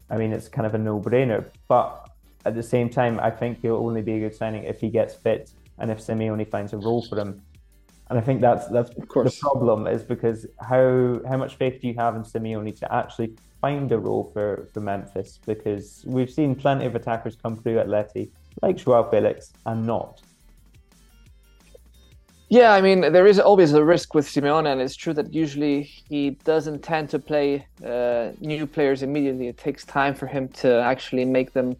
I 0.10 0.18
mean, 0.18 0.32
it's 0.32 0.48
kind 0.48 0.66
of 0.66 0.74
a 0.74 0.78
no-brainer. 0.78 1.46
But 1.68 2.10
at 2.46 2.56
the 2.56 2.64
same 2.64 2.90
time, 2.90 3.20
I 3.20 3.30
think 3.30 3.62
he'll 3.62 3.76
only 3.76 4.02
be 4.02 4.14
a 4.14 4.20
good 4.20 4.36
signing 4.36 4.64
if 4.64 4.80
he 4.80 4.90
gets 4.90 5.14
fit 5.14 5.52
and 5.80 5.92
if 5.92 6.00
Simeone 6.00 6.50
finds 6.50 6.74
a 6.74 6.78
role 6.78 7.02
for 7.04 7.20
him. 7.20 7.42
And 8.10 8.20
I 8.20 8.22
think 8.22 8.42
that's 8.42 8.68
that's 8.68 8.90
the 8.90 9.06
problem 9.40 9.88
is 9.88 10.04
because 10.04 10.46
how 10.60 11.22
how 11.28 11.38
much 11.38 11.56
faith 11.56 11.82
do 11.82 11.88
you 11.88 11.96
have 11.96 12.16
in 12.16 12.24
Simeone 12.24 12.78
to 12.80 12.94
actually 12.94 13.34
find 13.62 13.92
a 13.92 13.98
role 13.98 14.30
for, 14.34 14.68
for 14.74 14.82
Memphis? 14.82 15.40
Because 15.46 16.04
we've 16.06 16.30
seen 16.30 16.54
plenty 16.54 16.86
of 16.86 16.96
attackers 16.96 17.36
come 17.36 17.58
through 17.58 17.76
Atleti, 17.76 18.30
like 18.62 18.78
Joao 18.78 19.10
Felix, 19.10 19.54
and 19.66 19.86
not. 19.86 20.22
Yeah, 22.50 22.74
I 22.74 22.82
mean, 22.82 23.02
there 23.02 23.26
is 23.26 23.40
always 23.40 23.74
a 23.74 23.84
risk 23.84 24.14
with 24.14 24.28
Simeone, 24.28 24.72
and 24.72 24.80
it's 24.80 24.96
true 24.96 25.14
that 25.14 25.34
usually 25.34 25.82
he 25.82 26.32
doesn't 26.44 26.84
tend 26.84 27.10
to 27.10 27.18
play 27.18 27.66
uh, 27.84 28.34
new 28.42 28.68
players 28.68 29.02
immediately. 29.02 29.48
It 29.48 29.58
takes 29.58 29.84
time 29.86 30.14
for 30.14 30.28
him 30.28 30.50
to 30.62 30.80
actually 30.82 31.26
make 31.26 31.54
them 31.54 31.76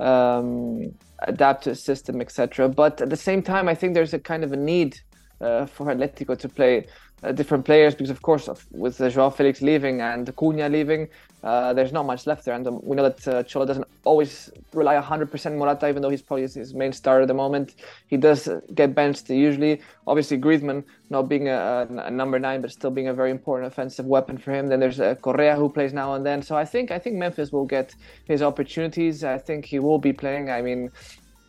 um, 0.00 0.92
adapt 1.20 1.64
to 1.64 1.70
a 1.70 1.74
system, 1.74 2.20
etc. 2.20 2.68
But 2.68 3.00
at 3.00 3.08
the 3.08 3.16
same 3.16 3.42
time, 3.42 3.68
I 3.68 3.74
think 3.74 3.94
there's 3.94 4.12
a 4.12 4.18
kind 4.18 4.44
of 4.44 4.52
a 4.52 4.56
need 4.56 5.00
uh, 5.40 5.66
for 5.66 5.86
Atletico 5.86 6.38
to 6.38 6.48
play 6.48 6.86
uh, 7.22 7.32
different 7.32 7.64
players 7.64 7.94
because, 7.94 8.10
of 8.10 8.22
course, 8.22 8.48
with 8.70 9.00
uh, 9.00 9.10
Joao 9.10 9.30
Felix 9.30 9.60
leaving 9.60 10.00
and 10.00 10.26
Cunha 10.36 10.70
leaving, 10.70 11.08
uh, 11.42 11.72
there's 11.72 11.92
not 11.92 12.06
much 12.06 12.26
left 12.26 12.44
there. 12.44 12.54
And 12.54 12.66
um, 12.66 12.80
we 12.82 12.96
know 12.96 13.08
that 13.08 13.28
uh, 13.28 13.42
Cholo 13.42 13.66
doesn't 13.66 13.86
always 14.04 14.50
rely 14.72 15.00
100% 15.00 15.56
Morata, 15.56 15.88
even 15.88 16.02
though 16.02 16.10
he's 16.10 16.22
probably 16.22 16.42
his 16.42 16.74
main 16.74 16.92
star 16.92 17.20
at 17.20 17.28
the 17.28 17.34
moment. 17.34 17.74
He 18.06 18.16
does 18.16 18.48
get 18.74 18.94
benched 18.94 19.28
usually. 19.30 19.80
Obviously, 20.06 20.38
Griezmann 20.38 20.84
not 21.10 21.22
being 21.22 21.48
a, 21.48 21.88
a, 21.90 22.10
number 22.10 22.38
nine, 22.38 22.60
but 22.60 22.70
still 22.70 22.90
being 22.90 23.08
a 23.08 23.14
very 23.14 23.30
important 23.30 23.72
offensive 23.72 24.06
weapon 24.06 24.38
for 24.38 24.52
him. 24.52 24.68
Then 24.68 24.80
there's 24.80 25.00
uh, 25.00 25.14
Correa 25.16 25.56
who 25.56 25.68
plays 25.68 25.92
now 25.92 26.14
and 26.14 26.24
then. 26.24 26.42
So 26.42 26.56
I 26.56 26.64
think 26.64 26.90
I 26.90 26.98
think 26.98 27.16
Memphis 27.16 27.50
will 27.52 27.66
get 27.66 27.94
his 28.26 28.42
opportunities. 28.42 29.24
I 29.24 29.38
think 29.38 29.64
he 29.64 29.78
will 29.78 29.98
be 29.98 30.12
playing. 30.12 30.50
I 30.50 30.62
mean, 30.62 30.90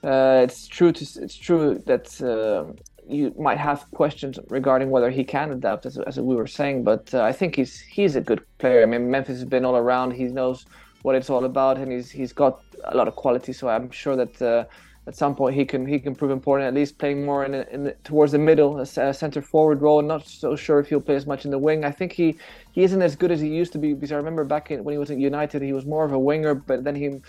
uh, 0.03 0.41
it's 0.43 0.67
true 0.67 0.91
to 0.91 1.03
it's 1.21 1.35
true 1.35 1.81
that 1.85 2.21
uh, 2.21 2.71
you 3.09 3.33
might 3.37 3.57
have 3.57 3.85
questions 3.91 4.39
regarding 4.49 4.89
whether 4.89 5.09
he 5.09 5.23
can 5.23 5.51
adapt, 5.51 5.85
as, 5.85 5.97
as 5.97 6.19
we 6.19 6.35
were 6.35 6.47
saying. 6.47 6.83
But 6.83 7.13
uh, 7.13 7.23
I 7.23 7.31
think 7.31 7.55
he's 7.55 7.79
he's 7.79 8.15
a 8.15 8.21
good 8.21 8.41
player. 8.57 8.81
I 8.83 8.85
mean, 8.85 9.09
Memphis 9.09 9.39
has 9.39 9.45
been 9.45 9.65
all 9.65 9.75
around. 9.75 10.11
He 10.11 10.25
knows 10.25 10.65
what 11.01 11.15
it's 11.15 11.29
all 11.29 11.45
about, 11.45 11.77
and 11.77 11.91
he's 11.91 12.11
he's 12.11 12.33
got 12.33 12.61
a 12.85 12.95
lot 12.95 13.07
of 13.07 13.15
quality. 13.15 13.53
So 13.53 13.69
I'm 13.69 13.89
sure 13.91 14.15
that 14.15 14.41
uh, 14.41 14.65
at 15.07 15.15
some 15.15 15.35
point 15.35 15.55
he 15.55 15.65
can 15.65 15.85
he 15.85 15.99
can 15.99 16.13
prove 16.15 16.31
important. 16.31 16.67
At 16.67 16.73
least 16.73 16.97
playing 16.97 17.25
more 17.25 17.45
in, 17.45 17.53
in 17.55 17.93
towards 18.03 18.31
the 18.31 18.39
middle, 18.39 18.79
a, 18.79 18.83
a 18.83 19.13
center 19.13 19.41
forward 19.41 19.81
role. 19.81 20.01
Not 20.01 20.27
so 20.27 20.55
sure 20.55 20.79
if 20.79 20.89
he'll 20.89 21.01
play 21.01 21.15
as 21.15 21.25
much 21.25 21.45
in 21.45 21.51
the 21.51 21.57
wing. 21.57 21.83
I 21.83 21.91
think 21.91 22.11
he 22.11 22.37
he 22.71 22.83
isn't 22.83 23.01
as 23.01 23.15
good 23.15 23.31
as 23.31 23.41
he 23.41 23.47
used 23.47 23.71
to 23.73 23.79
be 23.79 23.93
because 23.93 24.11
I 24.11 24.17
remember 24.17 24.43
back 24.43 24.71
in, 24.71 24.83
when 24.83 24.93
he 24.93 24.99
was 24.99 25.11
at 25.11 25.17
United, 25.17 25.61
he 25.61 25.73
was 25.73 25.85
more 25.85 26.05
of 26.05 26.13
a 26.13 26.19
winger, 26.19 26.53
but 26.53 26.83
then 26.83 26.95
he 26.95 27.19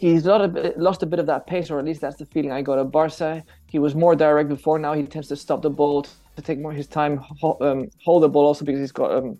he's 0.00 0.26
a 0.26 0.48
bit, 0.48 0.78
lost 0.78 1.02
a 1.02 1.06
bit 1.06 1.18
of 1.18 1.26
that 1.26 1.46
pace, 1.46 1.70
or 1.70 1.78
at 1.78 1.84
least 1.84 2.00
that's 2.00 2.16
the 2.16 2.26
feeling 2.26 2.52
I 2.52 2.62
got 2.62 2.78
at 2.78 2.90
Barca. 2.90 3.44
He 3.70 3.78
was 3.78 3.94
more 3.94 4.14
direct 4.16 4.48
before. 4.48 4.78
Now 4.78 4.94
he 4.94 5.04
tends 5.04 5.28
to 5.28 5.36
stop 5.36 5.62
the 5.62 5.70
ball 5.70 6.06
to 6.36 6.42
take 6.42 6.58
more 6.58 6.72
his 6.72 6.86
time, 6.86 7.24
um, 7.42 7.88
hold 8.04 8.22
the 8.22 8.28
ball 8.28 8.46
also 8.46 8.64
because 8.64 8.80
he's 8.80 8.92
got 8.92 9.12
um, 9.12 9.38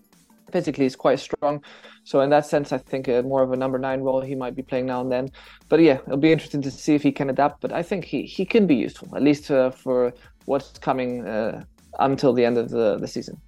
physically 0.51 0.85
he's 0.85 0.95
quite 0.95 1.19
strong. 1.19 1.63
So 2.03 2.21
in 2.21 2.29
that 2.29 2.45
sense, 2.45 2.71
I 2.71 2.77
think 2.77 3.07
uh, 3.09 3.21
more 3.21 3.43
of 3.43 3.51
a 3.51 3.57
number 3.57 3.77
nine 3.77 4.01
role 4.01 4.21
he 4.21 4.35
might 4.35 4.55
be 4.55 4.61
playing 4.61 4.85
now 4.87 5.01
and 5.01 5.11
then. 5.11 5.29
But 5.69 5.81
yeah, 5.81 5.99
it'll 6.05 6.17
be 6.17 6.31
interesting 6.31 6.61
to 6.63 6.71
see 6.71 6.95
if 6.95 7.03
he 7.03 7.11
can 7.11 7.29
adapt. 7.29 7.61
But 7.61 7.71
I 7.71 7.83
think 7.83 8.05
he 8.05 8.23
he 8.23 8.45
can 8.45 8.67
be 8.67 8.75
useful 8.75 9.15
at 9.15 9.21
least 9.21 9.51
uh, 9.51 9.71
for 9.71 10.13
what's 10.45 10.77
coming 10.79 11.27
uh, 11.27 11.63
until 11.99 12.33
the 12.33 12.45
end 12.45 12.57
of 12.57 12.69
the 12.69 12.97
the 12.97 13.07
season. 13.07 13.39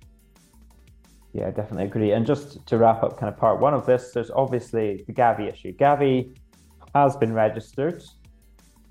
Yeah, 1.34 1.48
I 1.48 1.52
definitely 1.52 1.86
agree. 1.86 2.12
And 2.12 2.26
just 2.28 2.64
to 2.68 2.78
wrap 2.78 3.02
up 3.02 3.20
kind 3.20 3.32
of 3.34 3.40
part 3.40 3.60
one 3.60 3.74
of 3.74 3.86
this, 3.88 4.12
there's 4.14 4.30
obviously 4.30 5.04
the 5.08 5.14
Gavi 5.14 5.52
issue. 5.52 5.74
Gavi 5.76 6.36
has 6.94 7.16
been 7.16 7.34
registered, 7.34 8.04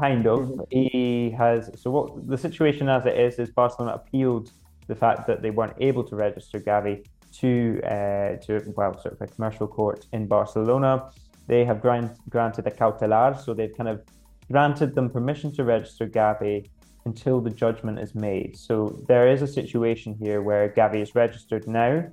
kind 0.00 0.26
of. 0.26 0.40
Mm-hmm. 0.40 0.62
He 0.70 1.30
has. 1.30 1.70
So 1.80 1.90
what 1.90 2.28
the 2.28 2.38
situation 2.38 2.88
as 2.88 3.06
it 3.06 3.18
is 3.18 3.38
is 3.38 3.50
Barcelona 3.50 3.94
appealed 3.94 4.50
the 4.88 4.94
fact 4.94 5.26
that 5.26 5.42
they 5.42 5.50
weren't 5.50 5.76
able 5.80 6.04
to 6.04 6.16
register 6.16 6.58
Gavi 6.60 7.04
to 7.40 7.80
uh, 7.84 8.36
to 8.44 8.72
well, 8.76 8.98
sort 9.00 9.14
of 9.14 9.20
a 9.20 9.26
commercial 9.26 9.66
court 9.66 10.06
in 10.12 10.26
Barcelona. 10.26 11.10
They 11.48 11.64
have 11.64 11.80
grant, 11.80 12.12
granted 12.28 12.66
a 12.66 12.70
cautelar, 12.70 13.38
so 13.42 13.52
they've 13.52 13.76
kind 13.76 13.88
of 13.88 14.02
granted 14.50 14.94
them 14.94 15.10
permission 15.10 15.52
to 15.56 15.64
register 15.64 16.06
Gavi 16.06 16.68
until 17.04 17.40
the 17.40 17.50
judgment 17.50 17.98
is 17.98 18.14
made. 18.14 18.56
So 18.56 19.02
there 19.08 19.26
is 19.26 19.42
a 19.42 19.46
situation 19.46 20.14
here 20.14 20.40
where 20.40 20.68
Gavi 20.68 21.02
is 21.02 21.14
registered 21.14 21.66
now, 21.66 22.08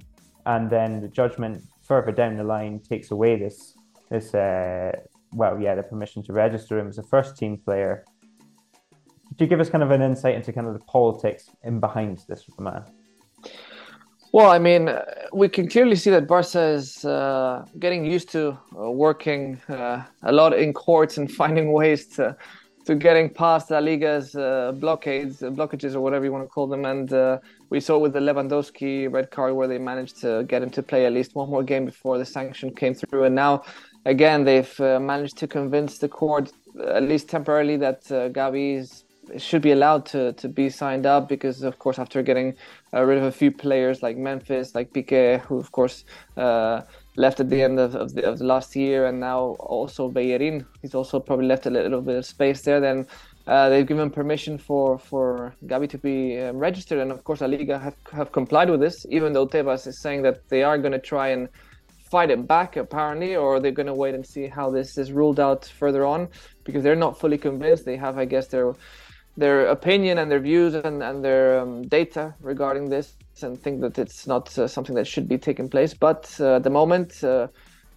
and 0.45 0.69
then 0.69 1.01
the 1.01 1.07
judgment 1.07 1.61
further 1.83 2.11
down 2.11 2.37
the 2.37 2.43
line 2.43 2.79
takes 2.79 3.11
away 3.11 3.37
this 3.37 3.75
this 4.09 4.33
uh, 4.33 4.91
well, 5.33 5.59
yeah, 5.59 5.75
the 5.75 5.83
permission 5.83 6.23
to 6.23 6.33
register 6.33 6.79
him 6.79 6.87
as 6.87 6.97
a 6.97 7.03
first 7.03 7.37
team 7.37 7.57
player. 7.57 8.05
Could 9.29 9.41
you 9.41 9.47
give 9.47 9.59
us 9.59 9.69
kind 9.69 9.83
of 9.83 9.91
an 9.91 10.01
insight 10.01 10.35
into 10.35 10.51
kind 10.51 10.67
of 10.67 10.73
the 10.73 10.85
politics 10.85 11.49
in 11.63 11.79
behind 11.79 12.23
this 12.27 12.45
man? 12.57 12.83
Well, 14.31 14.51
I 14.51 14.59
mean, 14.59 14.89
we 15.33 15.49
can 15.49 15.67
clearly 15.67 15.95
see 15.95 16.11
that 16.11 16.27
Barca 16.27 16.61
is 16.61 17.03
uh, 17.03 17.65
getting 17.79 18.05
used 18.05 18.29
to 18.31 18.57
uh, 18.77 18.91
working 18.91 19.59
uh, 19.69 20.03
a 20.21 20.31
lot 20.31 20.53
in 20.57 20.73
courts 20.73 21.17
and 21.17 21.31
finding 21.41 21.71
ways 21.71 22.07
to 22.15 22.35
to 22.85 22.95
getting 22.95 23.29
past 23.29 23.69
La 23.69 23.77
Liga's 23.77 24.35
uh, 24.35 24.71
blockades, 24.71 25.41
blockages, 25.41 25.93
or 25.93 26.01
whatever 26.01 26.25
you 26.25 26.31
want 26.31 26.43
to 26.43 26.47
call 26.47 26.65
them. 26.65 26.85
And 26.85 27.13
uh, 27.13 27.37
we 27.69 27.79
saw 27.79 27.99
with 27.99 28.13
the 28.13 28.19
Lewandowski 28.19 29.11
red 29.13 29.29
card 29.29 29.53
where 29.53 29.67
they 29.67 29.77
managed 29.77 30.19
to 30.21 30.43
get 30.47 30.63
him 30.63 30.71
to 30.71 30.81
play 30.81 31.05
at 31.05 31.13
least 31.13 31.35
one 31.35 31.51
more 31.51 31.61
game 31.61 31.85
before 31.85 32.17
the 32.17 32.25
sanction 32.25 32.73
came 32.73 32.95
through. 32.95 33.25
And 33.25 33.35
now 33.35 33.63
again, 34.05 34.43
they've 34.43 34.79
uh, 34.79 34.99
managed 34.99 35.37
to 35.37 35.47
convince 35.47 35.97
the 35.97 36.07
court, 36.07 36.51
at 36.87 37.03
least 37.03 37.29
temporarily, 37.29 37.77
that 37.77 38.11
uh, 38.11 38.29
Gavi 38.29 39.03
should 39.37 39.61
be 39.61 39.71
allowed 39.71 40.05
to, 40.07 40.33
to 40.33 40.49
be 40.49 40.69
signed 40.69 41.05
up 41.05 41.29
because, 41.29 41.61
of 41.61 41.77
course, 41.77 41.99
after 41.99 42.23
getting 42.23 42.55
uh, 42.93 43.03
rid 43.03 43.17
of 43.17 43.25
a 43.25 43.31
few 43.31 43.51
players 43.51 44.01
like 44.01 44.17
Memphis, 44.17 44.73
like 44.73 44.91
Piqué, 44.91 45.39
who, 45.41 45.59
of 45.59 45.71
course, 45.71 46.03
uh, 46.37 46.81
left 47.15 47.39
at 47.39 47.49
the 47.49 47.61
end 47.61 47.79
of, 47.79 47.95
of, 47.95 48.13
the, 48.13 48.25
of 48.25 48.39
the 48.39 48.45
last 48.45 48.75
year, 48.75 49.05
and 49.05 49.19
now 49.19 49.55
also 49.59 50.09
Bellerin, 50.09 50.65
he's 50.81 50.95
also 50.95 51.19
probably 51.19 51.45
left 51.45 51.65
a 51.65 51.69
little 51.69 52.01
bit 52.01 52.15
of 52.15 52.25
space 52.25 52.61
there, 52.61 52.79
then 52.79 53.05
uh, 53.47 53.67
they've 53.67 53.87
given 53.87 54.11
permission 54.11 54.59
for 54.59 54.99
for 54.99 55.55
Gavi 55.65 55.89
to 55.89 55.97
be 55.97 56.39
um, 56.39 56.57
registered, 56.57 56.99
and 56.99 57.11
of 57.11 57.23
course, 57.23 57.41
La 57.41 57.47
Liga 57.47 57.79
have 57.79 57.95
have 58.11 58.31
complied 58.31 58.69
with 58.69 58.79
this. 58.79 59.07
Even 59.09 59.33
though 59.33 59.47
Tebas 59.47 59.87
is 59.87 59.99
saying 59.99 60.21
that 60.21 60.47
they 60.49 60.61
are 60.61 60.77
going 60.77 60.91
to 60.91 60.99
try 60.99 61.29
and 61.29 61.49
fight 62.09 62.31
it 62.31 62.47
back 62.47 62.77
apparently 62.77 63.35
or 63.35 63.59
they're 63.59 63.71
going 63.71 63.87
to 63.87 63.93
wait 63.93 64.15
and 64.15 64.25
see 64.25 64.47
how 64.47 64.69
this 64.69 64.97
is 64.97 65.11
ruled 65.11 65.39
out 65.39 65.65
further 65.65 66.05
on? 66.05 66.27
Because 66.63 66.83
they're 66.83 66.95
not 66.95 67.19
fully 67.19 67.37
convinced. 67.37 67.85
They 67.85 67.97
have 67.97 68.17
i 68.17 68.25
guess 68.25 68.47
their 68.47 68.75
their 69.37 69.67
opinion 69.67 70.17
and 70.17 70.29
their 70.29 70.39
views 70.39 70.73
and, 70.73 71.01
and 71.01 71.23
their 71.23 71.59
um, 71.59 71.87
data 71.87 72.33
regarding 72.41 72.89
this 72.89 73.13
and 73.41 73.57
think 73.57 73.79
that 73.79 73.97
it's 73.97 74.27
not 74.27 74.57
uh, 74.57 74.67
something 74.67 74.95
that 74.95 75.07
should 75.07 75.27
be 75.29 75.37
taking 75.37 75.69
place. 75.69 75.93
But 75.93 76.35
uh, 76.39 76.55
at 76.55 76.63
the 76.63 76.69
moment 76.69 77.23
uh, 77.23 77.47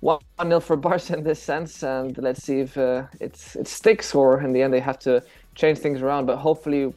1 0.01 0.19
nil 0.47 0.61
for 0.61 0.77
Barca 0.87 1.15
in 1.15 1.23
this 1.23 1.43
sense, 1.43 1.83
and 1.83 2.17
let's 2.19 2.43
see 2.43 2.61
if 2.61 2.77
uh, 2.77 3.05
it 3.21 3.37
sticks 3.37 4.15
or 4.15 4.41
in 4.41 4.53
the 4.53 4.63
end 4.63 4.73
they 4.73 4.81
have 4.81 4.99
to 5.01 5.23
change 5.55 5.79
things 5.79 6.03
around. 6.03 6.27
But 6.27 6.37
hopefully, 6.37 6.93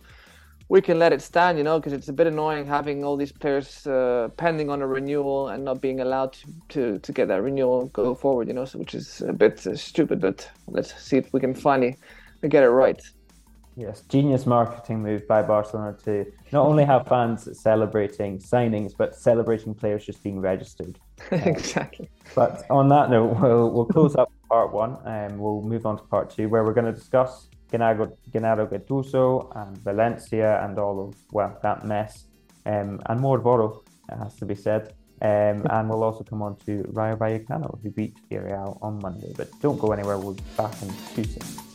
we 0.67 0.81
can 0.81 0.97
let 0.97 1.13
it 1.13 1.21
stand, 1.21 1.57
you 1.57 1.63
know, 1.63 1.79
because 1.79 1.93
it's 1.93 2.09
a 2.09 2.13
bit 2.13 2.27
annoying 2.27 2.65
having 2.65 3.03
all 3.03 3.15
these 3.15 3.31
players 3.31 3.85
uh, 3.85 4.29
pending 4.37 4.69
on 4.69 4.81
a 4.81 4.87
renewal 4.87 5.49
and 5.49 5.63
not 5.63 5.79
being 5.79 5.99
allowed 5.99 6.33
to, 6.33 6.47
to, 6.69 6.99
to 6.99 7.11
get 7.11 7.27
that 7.27 7.41
renewal 7.41 7.85
go 7.87 8.15
forward, 8.15 8.47
you 8.47 8.53
know, 8.53 8.65
so, 8.65 8.79
which 8.79 8.95
is 8.95 9.21
a 9.21 9.33
bit 9.33 9.65
uh, 9.67 9.75
stupid. 9.75 10.19
But 10.19 10.49
let's 10.67 10.99
see 11.01 11.17
if 11.17 11.31
we 11.33 11.39
can 11.39 11.53
finally 11.53 11.97
get 12.49 12.63
it 12.63 12.69
right. 12.69 13.01
Yes, 13.77 14.01
genius 14.07 14.45
marketing 14.45 15.03
move 15.03 15.27
by 15.27 15.41
Barcelona 15.41 15.97
to 16.05 16.25
not 16.53 16.65
only 16.65 16.85
have 16.85 17.07
fans 17.07 17.49
celebrating 17.59 18.39
signings, 18.39 18.93
but 18.97 19.15
celebrating 19.15 19.75
players 19.75 20.05
just 20.05 20.23
being 20.23 20.39
registered. 20.39 20.97
exactly. 21.31 22.09
But 22.33 22.63
on 22.69 22.87
that 22.89 23.09
note, 23.09 23.37
we'll, 23.39 23.69
we'll 23.69 23.85
close 23.85 24.15
up 24.15 24.31
part 24.47 24.71
one 24.71 24.97
and 25.05 25.37
we'll 25.37 25.61
move 25.61 25.85
on 25.85 25.97
to 25.97 26.03
part 26.03 26.29
two, 26.29 26.47
where 26.47 26.63
we're 26.63 26.73
going 26.73 26.85
to 26.85 26.93
discuss 26.93 27.49
Gennaro, 27.75 28.17
Gennaro 28.31 28.67
Gattuso 28.67 29.51
and 29.55 29.77
Valencia 29.83 30.63
and 30.63 30.79
all 30.79 31.09
of, 31.09 31.15
well, 31.31 31.59
that 31.61 31.85
mess. 31.85 32.25
Um, 32.65 33.01
and 33.05 33.19
more 33.19 33.39
Voro, 33.39 33.83
it 34.09 34.17
has 34.17 34.35
to 34.37 34.45
be 34.45 34.55
said. 34.55 34.93
Um, 35.21 35.65
and 35.69 35.89
we'll 35.89 36.03
also 36.03 36.23
come 36.23 36.41
on 36.41 36.55
to 36.65 36.83
Rayo 36.93 37.17
Vallecano, 37.17 37.81
who 37.81 37.91
beat 37.91 38.15
Villarreal 38.29 38.77
on 38.81 38.99
Monday. 39.01 39.33
But 39.35 39.49
don't 39.61 39.77
go 39.77 39.91
anywhere, 39.91 40.17
we'll 40.17 40.33
be 40.33 40.43
back 40.57 40.81
in 40.81 40.89
two 41.13 41.25
seconds. 41.25 41.74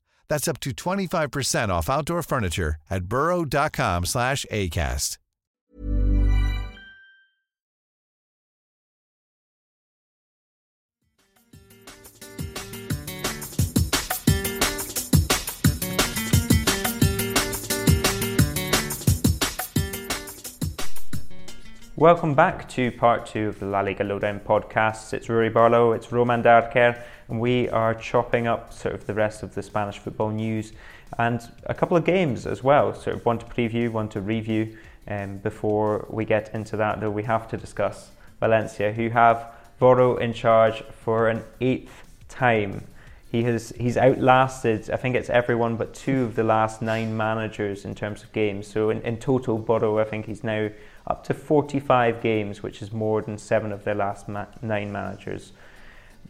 That's 0.31 0.47
up 0.47 0.61
to 0.61 0.71
25% 0.71 1.67
off 1.67 1.89
outdoor 1.89 2.23
furniture 2.23 2.75
at 2.89 3.03
burrow.com 3.03 4.05
slash 4.05 4.45
ACAST. 4.49 5.17
Welcome 21.97 22.33
back 22.33 22.67
to 22.69 22.91
part 22.93 23.25
two 23.25 23.49
of 23.49 23.59
the 23.59 23.65
La 23.65 23.81
Liga 23.81 24.03
Lowdown 24.05 24.39
podcast. 24.39 25.13
It's 25.13 25.27
Ruairidh 25.27 25.53
Barlow, 25.53 25.91
it's 25.91 26.11
Roman 26.11 26.41
de 26.41 26.49
Arquer, 26.49 27.03
we 27.39 27.69
are 27.69 27.93
chopping 27.93 28.47
up 28.47 28.73
sort 28.73 28.95
of 28.95 29.05
the 29.07 29.13
rest 29.13 29.43
of 29.43 29.55
the 29.55 29.63
Spanish 29.63 29.97
football 29.97 30.29
news 30.29 30.73
and 31.17 31.51
a 31.65 31.73
couple 31.73 31.97
of 31.97 32.05
games 32.05 32.45
as 32.45 32.63
well. 32.63 32.93
Sort 32.93 33.15
of 33.15 33.25
one 33.25 33.39
to 33.39 33.45
preview, 33.45 33.91
one 33.91 34.09
to 34.09 34.21
review. 34.21 34.77
Um, 35.07 35.37
before 35.37 36.05
we 36.09 36.25
get 36.25 36.53
into 36.53 36.77
that, 36.77 36.99
though, 37.01 37.09
we 37.09 37.23
have 37.23 37.47
to 37.49 37.57
discuss 37.57 38.11
Valencia, 38.39 38.91
who 38.91 39.09
have 39.09 39.51
Voro 39.79 40.19
in 40.19 40.33
charge 40.33 40.83
for 40.83 41.27
an 41.27 41.43
eighth 41.59 42.03
time. 42.29 42.85
He 43.31 43.43
has 43.43 43.73
he's 43.77 43.97
outlasted, 43.97 44.89
I 44.91 44.97
think 44.97 45.15
it's 45.15 45.29
everyone 45.29 45.77
but 45.77 45.93
two 45.93 46.23
of 46.23 46.35
the 46.35 46.43
last 46.43 46.81
nine 46.81 47.15
managers 47.15 47.85
in 47.85 47.95
terms 47.95 48.23
of 48.23 48.31
games. 48.33 48.67
So 48.67 48.89
in, 48.89 49.01
in 49.01 49.17
total, 49.17 49.57
Voro, 49.57 49.99
I 49.99 50.03
think 50.03 50.25
he's 50.25 50.43
now 50.43 50.69
up 51.07 51.23
to 51.25 51.33
45 51.33 52.21
games, 52.21 52.61
which 52.61 52.81
is 52.81 52.91
more 52.91 53.21
than 53.21 53.37
seven 53.37 53.71
of 53.71 53.83
their 53.85 53.95
last 53.95 54.27
ma- 54.27 54.45
nine 54.61 54.91
managers. 54.91 55.53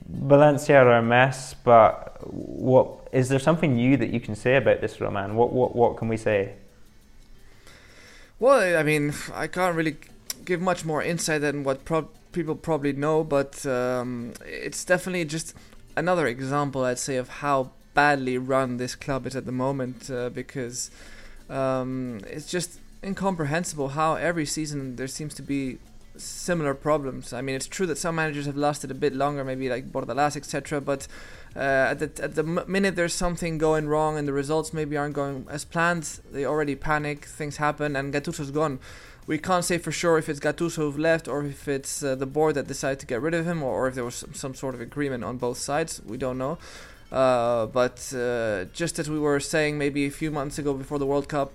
Valencia 0.08 0.78
are 0.78 0.98
a 0.98 1.02
mess, 1.02 1.54
but 1.54 2.18
what 2.26 3.08
is 3.12 3.30
there 3.30 3.40
something 3.40 3.76
new 3.76 3.98
that 3.98 4.10
you 4.10 4.20
can 4.20 4.36
say 4.36 4.56
about 4.56 4.82
this 4.82 5.00
Roman? 5.00 5.36
What 5.36 5.54
what 5.54 5.76
what 5.76 5.98
can 5.98 6.08
we 6.08 6.18
say? 6.18 6.54
Well, 8.40 8.78
I 8.78 8.84
mean, 8.84 9.14
I 9.34 9.48
can't 9.48 9.76
really 9.76 9.98
give 10.46 10.62
much 10.62 10.84
more 10.84 11.04
insight 11.04 11.42
than 11.42 11.64
what 11.64 11.86
pro- 11.86 12.10
people 12.32 12.56
probably 12.56 12.94
know, 12.94 13.24
but 13.24 13.64
um, 13.68 14.34
it's 14.44 14.84
definitely 14.84 15.26
just 15.26 15.54
another 15.96 16.26
example, 16.26 16.84
I'd 16.84 16.98
say, 16.98 17.18
of 17.18 17.30
how 17.30 17.72
badly 17.94 18.38
run 18.38 18.78
this 18.78 18.96
club 18.96 19.28
is 19.28 19.36
at 19.36 19.46
the 19.46 19.52
moment. 19.52 20.10
Uh, 20.10 20.30
because 20.30 20.90
um, 21.50 22.22
it's 22.28 22.50
just 22.50 22.80
incomprehensible 23.04 23.90
how 23.90 24.16
every 24.16 24.46
season 24.46 24.96
there 24.96 25.08
seems 25.08 25.34
to 25.36 25.42
be 25.42 25.78
similar 26.18 26.74
problems. 26.74 27.34
I 27.34 27.42
mean, 27.42 27.56
it's 27.56 27.68
true 27.68 27.86
that 27.88 27.98
some 27.98 28.16
managers 28.16 28.46
have 28.46 28.58
lasted 28.58 28.92
a 28.92 28.94
bit 28.94 29.16
longer, 29.16 29.44
maybe 29.44 29.70
like 29.70 29.92
Bordalas, 29.92 30.36
etc. 30.36 30.82
But 30.82 31.08
uh, 31.56 31.60
at 31.60 32.00
the 32.00 32.24
at 32.24 32.36
the 32.36 32.44
minute 32.44 32.96
there's 32.96 33.14
something 33.14 33.58
going 33.58 33.88
wrong 33.88 34.18
and 34.18 34.28
the 34.28 34.34
results 34.34 34.74
maybe 34.74 34.98
aren't 34.98 35.16
going 35.16 35.46
as 35.50 35.66
planned, 35.66 36.20
they 36.32 36.46
already 36.46 36.76
panic. 36.76 37.26
Things 37.26 37.58
happen, 37.58 37.96
and 37.96 38.14
Gattuso's 38.14 38.52
gone. 38.52 38.80
We 39.28 39.38
can't 39.38 39.64
say 39.64 39.78
for 39.78 39.92
sure 39.92 40.18
if 40.18 40.28
it's 40.30 40.40
Gattuso 40.40 40.92
who 40.92 40.92
left 40.92 41.28
or 41.28 41.46
if 41.46 41.68
it's 41.68 42.04
uh, 42.04 42.16
the 42.16 42.26
board 42.26 42.56
that 42.56 42.68
decided 42.68 43.00
to 43.00 43.06
get 43.06 43.22
rid 43.22 43.34
of 43.34 43.46
him, 43.46 43.62
or, 43.64 43.72
or 43.72 43.88
if 43.88 43.96
there 43.96 44.04
was 44.04 44.16
some, 44.16 44.34
some, 44.34 44.56
sort 44.56 44.74
of 44.74 44.82
agreement 44.82 45.24
on 45.24 45.38
both 45.38 45.58
sides. 45.58 46.02
We 46.06 46.18
don't 46.18 46.38
know. 46.38 46.58
Uh, 47.12 47.68
but 47.68 48.12
uh, 48.16 48.66
just 48.74 48.98
as 48.98 49.10
we 49.10 49.20
were 49.20 49.40
saying 49.40 49.78
maybe 49.78 50.06
a 50.06 50.12
few 50.12 50.32
months 50.32 50.58
ago 50.58 50.74
before 50.74 50.98
the 50.98 51.06
World 51.06 51.30
Cup, 51.30 51.54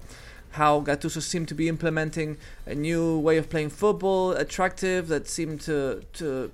how 0.52 0.80
Gattuso 0.80 1.20
seemed 1.20 1.48
to 1.48 1.54
be 1.54 1.68
implementing 1.68 2.36
a 2.66 2.74
new 2.74 3.18
way 3.18 3.36
of 3.36 3.50
playing 3.50 3.70
football, 3.70 4.32
attractive, 4.32 5.08
that 5.08 5.28
seemed 5.28 5.60
to 5.62 6.02
to 6.14 6.50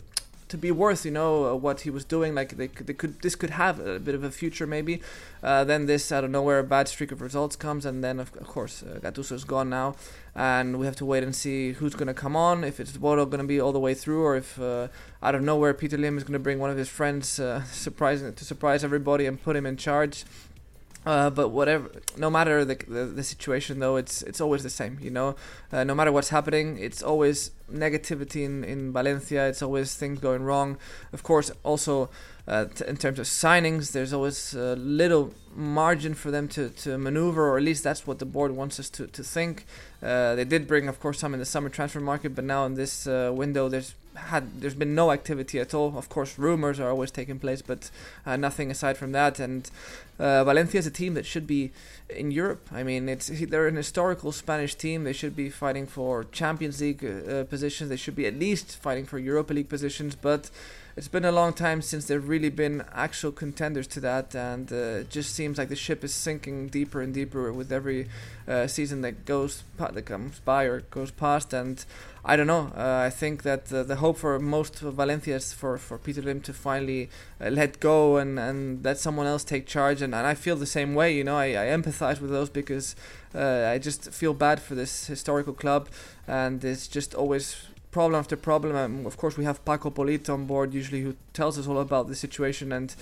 to 0.53 0.59
be 0.59 0.71
worth, 0.71 1.07
you 1.07 1.11
know, 1.11 1.47
uh, 1.47 1.55
what 1.55 1.81
he 1.81 1.90
was 1.90 2.05
doing. 2.05 2.35
Like 2.35 2.59
they, 2.59 2.66
they 2.66 2.93
could, 2.93 3.23
this 3.23 3.35
could 3.35 3.51
have 3.51 3.81
a 3.81 3.99
bit 3.99 4.14
of 4.14 4.23
a 4.23 4.31
future, 4.31 4.66
maybe. 4.66 5.01
Uh, 5.43 5.64
then 5.64 5.87
this 5.87 6.12
out 6.12 6.25
of 6.25 6.31
nowhere, 6.31 6.59
a 6.59 6.64
bad 6.64 6.88
streak 6.88 7.11
of 7.11 7.23
results 7.23 7.57
comes, 7.57 7.87
and 7.87 8.05
then 8.05 8.21
of, 8.21 8.37
of 8.37 8.47
course 8.47 8.83
uh, 8.83 9.01
Gattuso 9.01 9.33
is 9.33 9.45
gone 9.45 9.71
now, 9.71 9.97
and 10.37 10.79
we 10.79 10.85
have 10.85 10.97
to 10.97 11.07
wait 11.07 11.25
and 11.25 11.35
see 11.35 11.73
who's 11.73 11.95
going 11.95 12.07
to 12.07 12.14
come 12.14 12.37
on. 12.37 12.64
If 12.64 12.79
it's 12.81 12.93
Voro 12.93 13.25
going 13.25 13.40
to 13.40 13.47
be 13.47 13.59
all 13.59 13.73
the 13.73 13.81
way 13.81 13.95
through, 13.95 14.23
or 14.23 14.37
if 14.37 14.61
uh, 14.61 14.88
out 15.23 15.35
of 15.35 15.43
nowhere 15.43 15.73
Peter 15.73 15.97
Lim 15.97 16.19
is 16.19 16.23
going 16.23 16.35
to 16.35 16.38
bring 16.38 16.59
one 16.59 16.71
of 16.71 16.77
his 16.77 16.90
friends, 16.90 17.40
uh, 17.40 17.64
surprising 17.73 18.35
to 18.35 18.45
surprise 18.45 18.85
everybody 18.85 19.25
and 19.25 19.43
put 19.43 19.57
him 19.57 19.64
in 19.64 19.79
charge. 19.79 20.25
Uh, 21.05 21.31
but 21.31 21.49
whatever, 21.49 21.91
no 22.17 22.31
matter 22.31 22.65
the, 22.65 22.77
the, 22.77 23.05
the 23.07 23.25
situation 23.25 23.81
though, 23.81 23.97
it's 23.97 24.23
it's 24.23 24.41
always 24.41 24.62
the 24.62 24.71
same. 24.71 24.99
You 25.01 25.11
know, 25.11 25.35
uh, 25.73 25.83
no 25.83 25.97
matter 25.97 26.12
what's 26.12 26.29
happening, 26.29 26.79
it's 26.79 27.03
always 27.03 27.51
negativity 27.73 28.45
in 28.45 28.62
in 28.62 28.93
Valencia. 28.93 29.49
It's 29.49 29.62
always 29.62 29.97
things 29.97 30.21
going 30.21 30.45
wrong. 30.45 30.79
Of 31.12 31.25
course, 31.25 31.51
also 31.65 32.09
uh, 32.47 32.67
t- 32.67 32.85
in 32.87 32.97
terms 32.97 33.19
of 33.19 33.27
signings, 33.27 33.91
there's 33.91 34.12
always 34.12 34.55
a 34.55 34.77
little 34.77 35.35
margin 35.55 36.15
for 36.15 36.31
them 36.31 36.49
to, 36.49 36.71
to 36.71 36.97
maneuver, 36.99 37.51
or 37.51 37.59
at 37.59 37.65
least 37.65 37.83
that's 37.83 38.07
what 38.07 38.19
the 38.19 38.25
board 38.25 38.53
wants 38.53 38.79
us 38.79 38.88
to 38.91 39.09
to 39.09 39.25
think. 39.25 39.67
Uh, 40.03 40.37
they 40.37 40.45
did 40.45 40.69
bring, 40.69 40.88
of 40.88 41.01
course, 41.01 41.19
some 41.19 41.35
in 41.35 41.41
the 41.41 41.47
summer 41.47 41.69
transfer 41.69 42.01
market, 42.01 42.35
but 42.35 42.45
now 42.45 42.65
in 42.65 42.75
this 42.75 43.09
uh, 43.09 43.33
window, 43.35 43.69
there's 43.69 43.95
had 44.14 44.61
there's 44.61 44.75
been 44.75 44.94
no 44.94 45.11
activity 45.11 45.59
at 45.59 45.75
all. 45.75 45.96
Of 45.96 46.09
course, 46.09 46.38
rumors 46.38 46.79
are 46.81 46.90
always 46.90 47.11
taking 47.11 47.38
place, 47.38 47.62
but 47.62 47.90
uh, 48.27 48.37
nothing 48.37 48.70
aside 48.70 48.96
from 48.96 49.12
that. 49.12 49.38
And 49.38 49.70
uh, 50.18 50.44
Valencia 50.44 50.79
is 50.79 50.87
a 50.87 50.90
team 50.90 51.14
that 51.14 51.27
should 51.27 51.46
be 51.46 51.72
in 52.09 52.31
Europe. 52.31 52.68
I 52.72 52.83
mean, 52.83 53.09
it's 53.09 53.29
they're 53.29 53.66
an 53.66 53.77
historical 53.77 54.33
Spanish 54.33 54.75
team. 54.75 55.05
They 55.05 55.12
should 55.12 55.35
be 55.35 55.51
fighting 55.51 55.87
for 55.87 56.25
Champions 56.25 56.81
League 56.81 57.05
uh, 57.05 57.44
positions. 57.44 57.90
They 57.90 57.96
should 57.96 58.16
be 58.16 58.27
at 58.27 58.38
least 58.38 58.77
fighting 58.77 59.07
for 59.07 59.18
Europa 59.18 59.55
League 59.55 59.68
positions. 59.68 60.14
But 60.14 60.51
it's 60.96 61.09
been 61.09 61.24
a 61.24 61.33
long 61.33 61.52
time 61.52 61.81
since 61.81 62.07
they've 62.07 62.28
really 62.28 62.50
been 62.50 62.85
actual 62.92 63.33
contenders 63.33 63.87
to 63.88 64.00
that, 64.00 64.35
and 64.35 64.70
uh, 64.72 65.00
it 65.00 65.11
just 65.11 65.35
seems 65.35 65.57
like 65.57 65.68
the 65.68 65.76
ship 65.76 66.05
is 66.05 66.12
sinking 66.12 66.68
deeper 66.68 67.00
and 67.00 67.14
deeper 67.14 67.52
with 67.52 67.72
every 67.72 68.09
uh, 68.46 68.66
season 68.66 69.00
that 69.02 69.24
goes 69.24 69.64
that 69.78 70.05
comes 70.05 70.40
by 70.40 70.64
or 70.64 70.81
goes 70.83 71.11
past. 71.11 71.52
And 71.52 71.85
I 72.24 72.37
don't 72.37 72.46
know. 72.46 72.72
Uh, 72.76 73.02
I 73.07 73.11
think 73.11 73.42
that 73.42 73.66
the 73.66 73.96
hope 73.96 74.18
for 74.18 74.38
most 74.38 74.83
of 74.83 74.94
Valencia 74.94 75.37
is 75.37 75.52
for, 75.52 75.76
for 75.78 75.98
Peter 75.98 76.22
Lim 76.22 76.40
to 76.42 76.52
finally 76.52 77.09
uh, 77.40 77.48
let 77.48 77.81
go 77.81 78.16
and, 78.16 78.38
and 78.38 78.85
let 78.85 78.98
someone 78.98 79.26
else 79.26 79.44
take 79.44 79.66
charge. 79.66 80.02
And, 80.02 80.14
and 80.14 80.26
I 80.26 80.35
feel 80.35 80.57
the 80.57 80.66
same 80.66 80.94
way. 80.94 81.14
You 81.16 81.24
know, 81.24 81.37
I, 81.37 81.46
I 81.46 81.66
empathize 81.76 82.20
with 82.20 82.31
those 82.31 82.50
because 82.50 82.94
uh, 83.35 83.70
I 83.72 83.78
just 83.78 84.12
feel 84.12 84.35
bad 84.35 84.61
for 84.61 84.74
this 84.74 85.07
historical 85.07 85.55
club, 85.55 85.88
and 86.28 86.62
it's 86.64 86.87
just 86.87 87.14
always 87.14 87.66
problem 87.92 88.18
after 88.18 88.37
problem. 88.37 88.74
And 88.74 89.07
of 89.07 89.16
course, 89.16 89.37
we 89.37 89.44
have 89.44 89.64
Paco 89.64 89.90
Polito 89.90 90.31
on 90.31 90.46
board 90.46 90.74
usually, 90.74 91.02
who 91.02 91.14
tells 91.33 91.59
us 91.59 91.68
all 91.68 91.78
about 91.78 92.09
the 92.09 92.16
situation, 92.16 92.72
and 92.72 92.94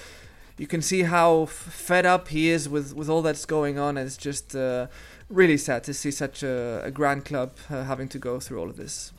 you 0.58 0.66
can 0.66 0.82
see 0.82 1.04
how 1.04 1.44
f- 1.44 1.50
fed 1.50 2.04
up 2.04 2.28
he 2.28 2.50
is 2.50 2.68
with 2.68 2.94
with 2.94 3.08
all 3.08 3.22
that's 3.22 3.46
going 3.46 3.78
on. 3.78 3.96
And 3.96 4.06
it's 4.06 4.18
just 4.18 4.54
uh, 4.54 4.88
really 5.30 5.56
sad 5.56 5.84
to 5.84 5.94
see 5.94 6.10
such 6.10 6.42
a, 6.42 6.82
a 6.84 6.90
grand 6.90 7.24
club 7.24 7.52
uh, 7.70 7.84
having 7.84 8.08
to 8.08 8.18
go 8.18 8.38
through 8.40 8.60
all 8.60 8.68
of 8.68 8.76
this. 8.76 9.12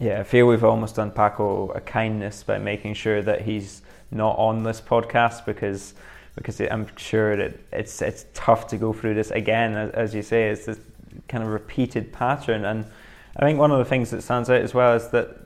Yeah, 0.00 0.20
I 0.20 0.24
feel 0.24 0.46
we've 0.46 0.64
almost 0.64 0.96
done 0.96 1.10
Paco 1.10 1.70
a 1.72 1.80
kindness 1.80 2.42
by 2.42 2.58
making 2.58 2.94
sure 2.94 3.22
that 3.22 3.42
he's 3.42 3.82
not 4.10 4.36
on 4.38 4.64
this 4.64 4.80
podcast 4.80 5.44
because 5.44 5.94
because 6.34 6.60
I'm 6.60 6.86
sure 6.96 7.36
that 7.36 7.58
it's 7.72 8.00
it's 8.00 8.24
tough 8.32 8.66
to 8.68 8.78
go 8.78 8.92
through 8.92 9.14
this 9.14 9.30
again. 9.30 9.74
As, 9.74 9.90
as 9.90 10.14
you 10.14 10.22
say, 10.22 10.48
it's 10.48 10.64
this 10.64 10.80
kind 11.28 11.44
of 11.44 11.50
repeated 11.50 12.12
pattern 12.12 12.64
and 12.64 12.86
I 13.36 13.44
think 13.44 13.58
one 13.58 13.70
of 13.70 13.78
the 13.78 13.84
things 13.84 14.10
that 14.10 14.22
stands 14.22 14.50
out 14.50 14.60
as 14.60 14.74
well 14.74 14.94
is 14.94 15.08
that 15.08 15.36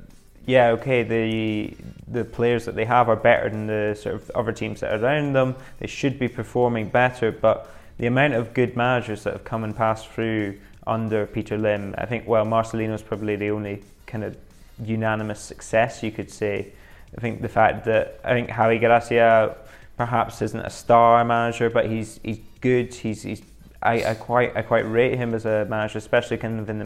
yeah, 0.46 0.70
okay, 0.70 1.02
the 1.02 1.74
the 2.06 2.24
players 2.24 2.66
that 2.66 2.74
they 2.74 2.84
have 2.84 3.08
are 3.08 3.16
better 3.16 3.48
than 3.48 3.66
the 3.66 3.98
sort 4.00 4.14
of 4.14 4.30
other 4.34 4.52
teams 4.52 4.80
that 4.80 4.92
are 4.92 5.02
around 5.02 5.32
them. 5.32 5.56
They 5.78 5.86
should 5.86 6.18
be 6.18 6.28
performing 6.28 6.88
better, 6.88 7.32
but 7.32 7.70
the 7.98 8.06
amount 8.06 8.34
of 8.34 8.52
good 8.52 8.76
managers 8.76 9.24
that 9.24 9.32
have 9.32 9.44
come 9.44 9.64
and 9.64 9.74
passed 9.74 10.08
through 10.08 10.58
under 10.86 11.26
Peter 11.26 11.56
Lim, 11.56 11.94
I 11.96 12.06
think 12.06 12.28
well 12.28 12.44
Marcelino 12.44 12.94
is 12.94 13.02
probably 13.02 13.36
the 13.36 13.50
only 13.50 13.82
kind 14.06 14.24
of 14.24 14.36
unanimous 14.82 15.40
success 15.40 16.02
you 16.02 16.10
could 16.10 16.30
say. 16.30 16.72
I 17.16 17.20
think 17.20 17.40
the 17.40 17.48
fact 17.48 17.84
that 17.86 18.20
I 18.24 18.32
think 18.32 18.50
Javi 18.50 18.80
Gracia 18.80 19.56
perhaps 19.96 20.42
isn't 20.42 20.60
a 20.60 20.70
star 20.70 21.24
manager, 21.24 21.70
but 21.70 21.86
he's 21.86 22.20
he's 22.22 22.40
good. 22.60 22.92
He's 22.92 23.22
he's 23.22 23.42
I, 23.82 24.10
I 24.10 24.14
quite 24.14 24.56
I 24.56 24.62
quite 24.62 24.90
rate 24.90 25.16
him 25.16 25.34
as 25.34 25.46
a 25.46 25.64
manager, 25.66 25.98
especially 25.98 26.36
kind 26.36 26.60
of 26.60 26.68
in 26.68 26.78
the 26.78 26.84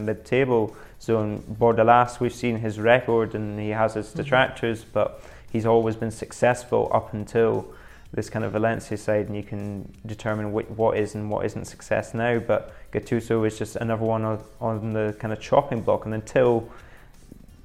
mid-table 0.99 1.19
zone. 1.19 1.43
Bordalas, 1.59 2.19
we've 2.19 2.33
seen 2.33 2.57
his 2.57 2.79
record 2.79 3.35
and 3.35 3.59
he 3.59 3.69
has 3.69 3.93
his 3.93 4.07
mm-hmm. 4.07 4.17
detractors, 4.17 4.83
but 4.83 5.21
he's 5.51 5.65
always 5.65 5.95
been 5.95 6.11
successful 6.11 6.89
up 6.93 7.13
until 7.13 7.65
this 8.11 8.29
kind 8.29 8.43
of 8.43 8.53
Valencia 8.53 8.97
side, 8.97 9.27
and 9.27 9.35
you 9.35 9.43
can 9.43 9.87
determine 10.03 10.51
what, 10.51 10.69
what 10.71 10.97
is 10.97 11.13
and 11.13 11.29
what 11.29 11.45
isn't 11.45 11.65
success 11.65 12.15
now. 12.15 12.39
But 12.39 12.73
Gattuso 12.91 13.45
is 13.45 13.57
just 13.59 13.75
another 13.75 14.03
one 14.03 14.25
on, 14.25 14.43
on 14.59 14.93
the 14.93 15.15
kind 15.19 15.31
of 15.31 15.39
chopping 15.39 15.81
block, 15.81 16.05
and 16.05 16.13
until 16.13 16.67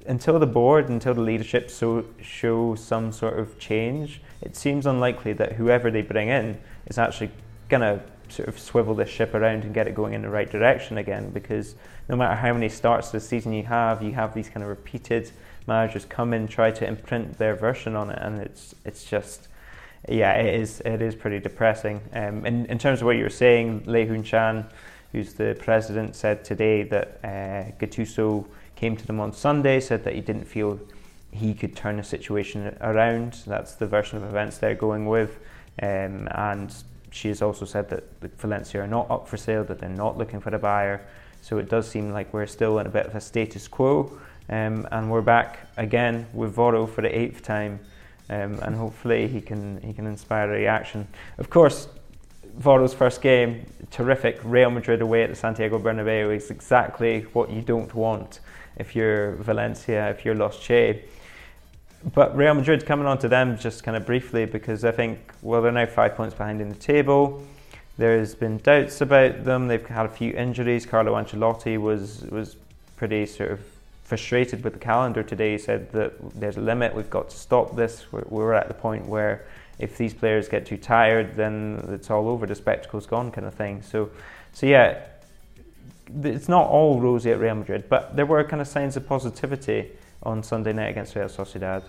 until 0.07 0.37
the 0.37 0.45
board, 0.45 0.87
until 0.87 1.15
the 1.15 1.21
leadership 1.21 1.71
so 1.71 2.05
show 2.21 2.75
some 2.75 3.11
sort 3.11 3.39
of 3.39 3.57
change, 3.57 4.21
it 4.39 4.55
seems 4.55 4.85
unlikely 4.85 5.33
that 5.33 5.53
whoever 5.53 5.89
they 5.89 6.03
bring 6.03 6.29
in 6.29 6.59
is 6.85 6.99
actually 6.99 7.31
gonna 7.69 8.03
sort 8.29 8.47
of 8.47 8.59
swivel 8.59 8.95
this 8.95 9.09
ship 9.09 9.33
around 9.33 9.63
and 9.63 9.73
get 9.73 9.87
it 9.87 9.95
going 9.95 10.13
in 10.13 10.21
the 10.21 10.29
right 10.29 10.49
direction 10.49 10.97
again. 10.97 11.29
Because 11.29 11.75
no 12.09 12.15
matter 12.15 12.35
how 12.35 12.53
many 12.53 12.69
starts 12.69 13.11
this 13.11 13.27
season 13.27 13.53
you 13.53 13.63
have, 13.63 14.01
you 14.01 14.11
have 14.13 14.33
these 14.33 14.49
kind 14.49 14.63
of 14.63 14.69
repeated 14.69 15.31
managers 15.67 16.05
come 16.05 16.33
in, 16.33 16.47
try 16.47 16.71
to 16.71 16.87
imprint 16.87 17.37
their 17.37 17.55
version 17.55 17.95
on 17.95 18.09
it, 18.09 18.19
and 18.21 18.39
it's 18.41 18.75
it's 18.85 19.03
just 19.03 19.47
yeah, 20.07 20.33
it 20.33 20.59
is 20.59 20.81
it 20.81 21.01
is 21.01 21.15
pretty 21.15 21.39
depressing. 21.39 22.01
Um, 22.13 22.45
in 22.45 22.65
in 22.67 22.77
terms 22.77 23.01
of 23.01 23.05
what 23.05 23.17
you 23.17 23.23
were 23.23 23.29
saying, 23.29 23.81
Layhoon 23.81 24.23
Chan, 24.23 24.65
who's 25.11 25.33
the 25.33 25.55
president, 25.59 26.15
said 26.15 26.43
today 26.43 26.83
that 26.83 27.19
uh, 27.23 27.71
Gattuso 27.79 28.45
came 28.75 28.95
to 28.97 29.07
them 29.07 29.19
on 29.19 29.33
Sunday, 29.33 29.79
said 29.79 30.03
that 30.03 30.13
he 30.13 30.21
didn't 30.21 30.45
feel 30.45 30.79
he 31.31 31.53
could 31.53 31.75
turn 31.75 31.97
the 31.97 32.03
situation 32.03 32.77
around. 32.81 33.39
That's 33.47 33.75
the 33.75 33.87
version 33.87 34.17
of 34.17 34.23
events 34.23 34.57
they're 34.57 34.75
going 34.75 35.05
with, 35.05 35.39
um, 35.81 36.27
and 36.31 36.73
she 37.15 37.29
has 37.29 37.41
also 37.41 37.65
said 37.65 37.89
that 37.89 38.03
Valencia 38.39 38.81
are 38.81 38.87
not 38.87 39.09
up 39.09 39.27
for 39.27 39.37
sale, 39.37 39.63
that 39.63 39.79
they're 39.79 39.89
not 39.89 40.17
looking 40.17 40.41
for 40.41 40.53
a 40.53 40.59
buyer. 40.59 41.01
So 41.41 41.57
it 41.59 41.69
does 41.69 41.87
seem 41.87 42.11
like 42.11 42.33
we're 42.33 42.45
still 42.45 42.77
in 42.79 42.87
a 42.87 42.89
bit 42.89 43.05
of 43.05 43.15
a 43.15 43.21
status 43.21 43.67
quo. 43.69 44.19
Um, 44.49 44.87
and 44.91 45.09
we're 45.09 45.21
back 45.21 45.59
again 45.77 46.27
with 46.33 46.55
Voro 46.55 46.87
for 46.87 47.01
the 47.01 47.17
eighth 47.17 47.41
time, 47.41 47.79
um, 48.29 48.59
and 48.61 48.75
hopefully 48.75 49.27
he 49.27 49.41
can 49.41 49.81
he 49.81 49.91
can 49.91 50.05
inspire 50.05 50.53
a 50.53 50.57
reaction. 50.57 51.07
Of 51.39 51.49
course, 51.49 51.87
Voro's 52.59 52.93
first 52.93 53.21
game, 53.21 53.65
terrific. 53.89 54.39
Real 54.43 54.69
Madrid 54.69 55.01
away 55.01 55.23
at 55.23 55.29
the 55.29 55.35
Santiago 55.35 55.79
Bernabeu 55.79 56.35
is 56.35 56.51
exactly 56.51 57.21
what 57.33 57.49
you 57.49 57.61
don't 57.61 57.93
want 57.95 58.39
if 58.77 58.95
you're 58.95 59.35
Valencia, 59.37 60.09
if 60.09 60.25
you're 60.25 60.35
Los 60.35 60.59
Che. 60.59 61.05
But 62.13 62.35
Real 62.35 62.53
Madrid 62.53 62.85
coming 62.85 63.07
on 63.07 63.17
to 63.19 63.27
them 63.27 63.57
just 63.57 63.83
kind 63.83 63.97
of 63.97 64.05
briefly 64.05 64.45
because 64.45 64.85
I 64.85 64.91
think 64.91 65.19
well 65.41 65.61
they're 65.61 65.71
now 65.71 65.85
five 65.85 66.15
points 66.15 66.35
behind 66.35 66.61
in 66.61 66.69
the 66.69 66.75
table. 66.75 67.43
There's 67.97 68.35
been 68.35 68.57
doubts 68.57 69.01
about 69.01 69.43
them. 69.43 69.67
They've 69.67 69.85
had 69.85 70.05
a 70.05 70.09
few 70.09 70.31
injuries. 70.33 70.85
Carlo 70.85 71.13
Ancelotti 71.13 71.79
was 71.79 72.21
was 72.23 72.57
pretty 72.95 73.25
sort 73.25 73.51
of 73.51 73.59
frustrated 74.03 74.63
with 74.63 74.73
the 74.73 74.79
calendar 74.79 75.23
today. 75.23 75.53
He 75.53 75.57
said 75.57 75.91
that 75.91 76.13
there's 76.39 76.57
a 76.57 76.61
limit, 76.61 76.95
we've 76.95 77.09
got 77.09 77.29
to 77.31 77.37
stop 77.37 77.75
this. 77.75 78.05
We're, 78.11 78.23
we're 78.29 78.53
at 78.53 78.67
the 78.67 78.73
point 78.73 79.07
where 79.07 79.45
if 79.79 79.97
these 79.97 80.13
players 80.13 80.47
get 80.47 80.65
too 80.65 80.77
tired, 80.77 81.35
then 81.35 81.83
it's 81.89 82.09
all 82.09 82.29
over, 82.29 82.45
the 82.45 82.55
spectacle's 82.55 83.07
gone, 83.07 83.31
kind 83.31 83.47
of 83.47 83.55
thing. 83.55 83.81
So, 83.81 84.11
so 84.53 84.67
yeah, 84.67 84.99
it's 86.23 86.47
not 86.47 86.69
all 86.69 87.01
rosy 87.01 87.31
at 87.31 87.39
Real 87.39 87.55
Madrid, 87.55 87.85
but 87.89 88.15
there 88.15 88.27
were 88.27 88.43
kind 88.43 88.61
of 88.61 88.67
signs 88.67 88.95
of 88.95 89.07
positivity 89.07 89.91
on 90.25 90.43
Sunday 90.43 90.73
night 90.73 90.89
against 90.89 91.15
Real 91.15 91.27
Sociedad. 91.27 91.83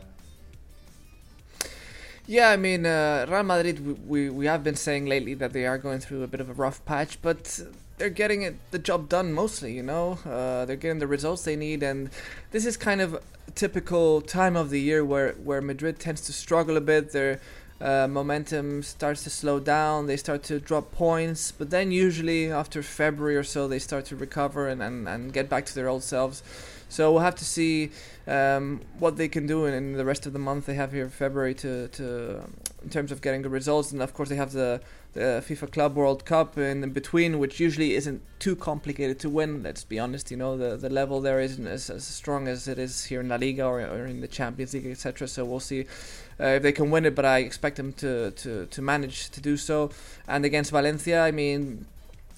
Yeah, 2.28 2.50
I 2.50 2.56
mean, 2.56 2.86
uh, 2.86 3.24
Real 3.28 3.44
Madrid, 3.44 3.86
we, 3.86 3.92
we, 3.92 4.30
we 4.30 4.46
have 4.46 4.64
been 4.64 4.74
saying 4.74 5.06
lately 5.06 5.34
that 5.34 5.52
they 5.52 5.64
are 5.64 5.78
going 5.78 6.00
through 6.00 6.24
a 6.24 6.26
bit 6.26 6.40
of 6.40 6.50
a 6.50 6.54
rough 6.54 6.84
patch, 6.84 7.22
but 7.22 7.60
they're 7.98 8.10
getting 8.10 8.42
it, 8.42 8.56
the 8.72 8.80
job 8.80 9.08
done 9.08 9.32
mostly, 9.32 9.72
you 9.72 9.82
know. 9.82 10.18
Uh, 10.26 10.64
they're 10.64 10.76
getting 10.76 10.98
the 10.98 11.06
results 11.06 11.44
they 11.44 11.54
need, 11.54 11.84
and 11.84 12.10
this 12.50 12.66
is 12.66 12.76
kind 12.76 13.00
of 13.00 13.22
typical 13.54 14.20
time 14.20 14.56
of 14.56 14.70
the 14.70 14.80
year 14.80 15.04
where, 15.04 15.32
where 15.34 15.60
Madrid 15.60 16.00
tends 16.00 16.20
to 16.22 16.32
struggle 16.32 16.76
a 16.76 16.80
bit. 16.80 17.12
Their 17.12 17.40
uh, 17.80 18.08
momentum 18.08 18.82
starts 18.82 19.22
to 19.22 19.30
slow 19.30 19.60
down, 19.60 20.06
they 20.06 20.16
start 20.16 20.42
to 20.44 20.58
drop 20.58 20.90
points, 20.92 21.52
but 21.52 21.70
then 21.70 21.92
usually 21.92 22.50
after 22.50 22.82
February 22.82 23.36
or 23.36 23.44
so, 23.44 23.68
they 23.68 23.78
start 23.78 24.04
to 24.06 24.16
recover 24.16 24.66
and, 24.66 24.82
and, 24.82 25.08
and 25.08 25.32
get 25.32 25.48
back 25.48 25.64
to 25.66 25.74
their 25.74 25.88
old 25.88 26.02
selves. 26.02 26.42
So 26.88 27.10
we'll 27.12 27.22
have 27.22 27.34
to 27.36 27.44
see 27.44 27.90
um, 28.26 28.80
what 28.98 29.16
they 29.16 29.28
can 29.28 29.46
do 29.46 29.66
in, 29.66 29.74
in, 29.74 29.92
the 29.94 30.04
rest 30.04 30.26
of 30.26 30.32
the 30.32 30.38
month 30.38 30.66
they 30.66 30.74
have 30.74 30.92
here, 30.92 31.08
February, 31.08 31.54
to, 31.54 31.88
to 31.88 32.42
in 32.82 32.90
terms 32.90 33.10
of 33.10 33.20
getting 33.20 33.42
the 33.42 33.48
results. 33.48 33.90
And 33.92 34.00
of 34.02 34.14
course, 34.14 34.28
they 34.28 34.36
have 34.36 34.52
the 34.52 34.80
the 35.16 35.42
FIFA 35.46 35.72
Club 35.72 35.96
World 35.96 36.26
Cup 36.26 36.58
in 36.58 36.90
between, 36.90 37.38
which 37.38 37.58
usually 37.58 37.94
isn't 37.94 38.20
too 38.38 38.54
complicated 38.54 39.18
to 39.20 39.30
win. 39.30 39.62
Let's 39.62 39.82
be 39.82 39.98
honest, 39.98 40.30
you 40.30 40.36
know 40.36 40.56
the 40.56 40.76
the 40.76 40.90
level 40.90 41.20
there 41.20 41.40
isn't 41.40 41.66
as, 41.66 41.88
as 41.88 42.04
strong 42.04 42.48
as 42.48 42.68
it 42.68 42.78
is 42.78 43.06
here 43.06 43.20
in 43.20 43.28
La 43.28 43.36
Liga 43.36 43.64
or, 43.64 43.80
or 43.80 44.06
in 44.06 44.20
the 44.20 44.28
Champions 44.28 44.74
League, 44.74 44.86
etc. 44.86 45.26
So 45.26 45.44
we'll 45.44 45.60
see 45.60 45.86
uh, 46.38 46.56
if 46.56 46.62
they 46.62 46.72
can 46.72 46.90
win 46.90 47.06
it, 47.06 47.14
but 47.14 47.24
I 47.24 47.38
expect 47.38 47.76
them 47.76 47.92
to, 47.94 48.30
to 48.32 48.66
to 48.66 48.82
manage 48.82 49.30
to 49.30 49.40
do 49.40 49.56
so. 49.56 49.90
And 50.28 50.44
against 50.44 50.70
Valencia, 50.70 51.22
I 51.22 51.30
mean, 51.30 51.86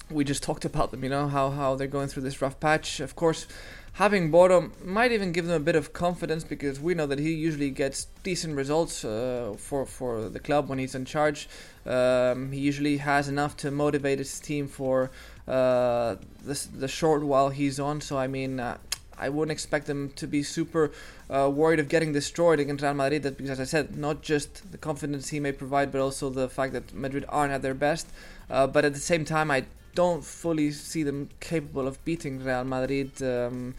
we 0.09 0.23
just 0.23 0.41
talked 0.41 0.63
about 0.63 0.91
them, 0.91 1.03
you 1.03 1.09
know 1.09 1.27
how 1.27 1.49
how 1.49 1.75
they're 1.75 1.87
going 1.87 2.07
through 2.07 2.23
this 2.23 2.41
rough 2.41 2.59
patch. 2.59 3.01
Of 3.01 3.15
course 3.15 3.45
having 3.93 4.31
Voro 4.31 4.71
might 4.83 5.11
even 5.11 5.31
give 5.31 5.45
them 5.45 5.55
a 5.55 5.63
bit 5.63 5.75
of 5.75 5.93
confidence 5.93 6.43
because 6.43 6.79
we 6.79 6.93
know 6.93 7.05
that 7.05 7.19
he 7.19 7.33
usually 7.33 7.69
gets 7.69 8.07
decent 8.23 8.55
results 8.55 9.03
uh, 9.03 9.55
for 9.57 9.85
for 9.85 10.29
the 10.29 10.39
club 10.39 10.69
when 10.69 10.79
he's 10.79 10.95
in 10.95 11.05
charge. 11.05 11.49
Um, 11.85 12.51
he 12.51 12.59
usually 12.59 12.97
has 12.97 13.27
enough 13.27 13.57
to 13.57 13.71
motivate 13.71 14.19
his 14.19 14.39
team 14.39 14.67
for 14.67 15.11
uh, 15.47 16.15
the 16.43 16.67
the 16.73 16.87
short 16.87 17.23
while 17.23 17.49
he's 17.49 17.79
on. 17.79 18.01
So 18.01 18.17
I 18.17 18.27
mean. 18.27 18.59
Uh, 18.59 18.77
I 19.21 19.27
wouldn't 19.27 19.51
expect 19.51 19.87
them 19.87 20.11
to 20.15 20.27
be 20.27 20.43
super 20.43 20.91
uh, 21.29 21.51
worried 21.53 21.79
of 21.79 21.89
getting 21.89 22.13
destroyed 22.13 22.59
against 22.59 22.81
Real 22.81 22.93
Madrid. 22.93 23.23
Because, 23.23 23.49
as 23.49 23.59
I 23.59 23.65
said, 23.65 23.97
not 23.97 24.21
just 24.21 24.71
the 24.71 24.77
confidence 24.77 25.27
he 25.27 25.41
may 25.41 25.51
provide, 25.51 25.91
but 25.91 25.99
also 25.99 26.29
the 26.29 26.47
fact 26.47 26.71
that 26.71 26.93
Madrid 26.93 27.25
aren't 27.27 27.51
at 27.51 27.61
their 27.61 27.73
best. 27.73 28.07
Uh, 28.49 28.65
but 28.65 28.85
at 28.85 28.93
the 28.93 28.99
same 28.99 29.25
time, 29.25 29.51
I 29.51 29.65
don't 29.99 30.23
fully 30.23 30.71
see 30.71 31.03
them 31.03 31.27
capable 31.41 31.85
of 31.85 31.95
beating 32.05 32.41
Real 32.41 32.63
Madrid 32.63 33.11
um, 33.21 33.75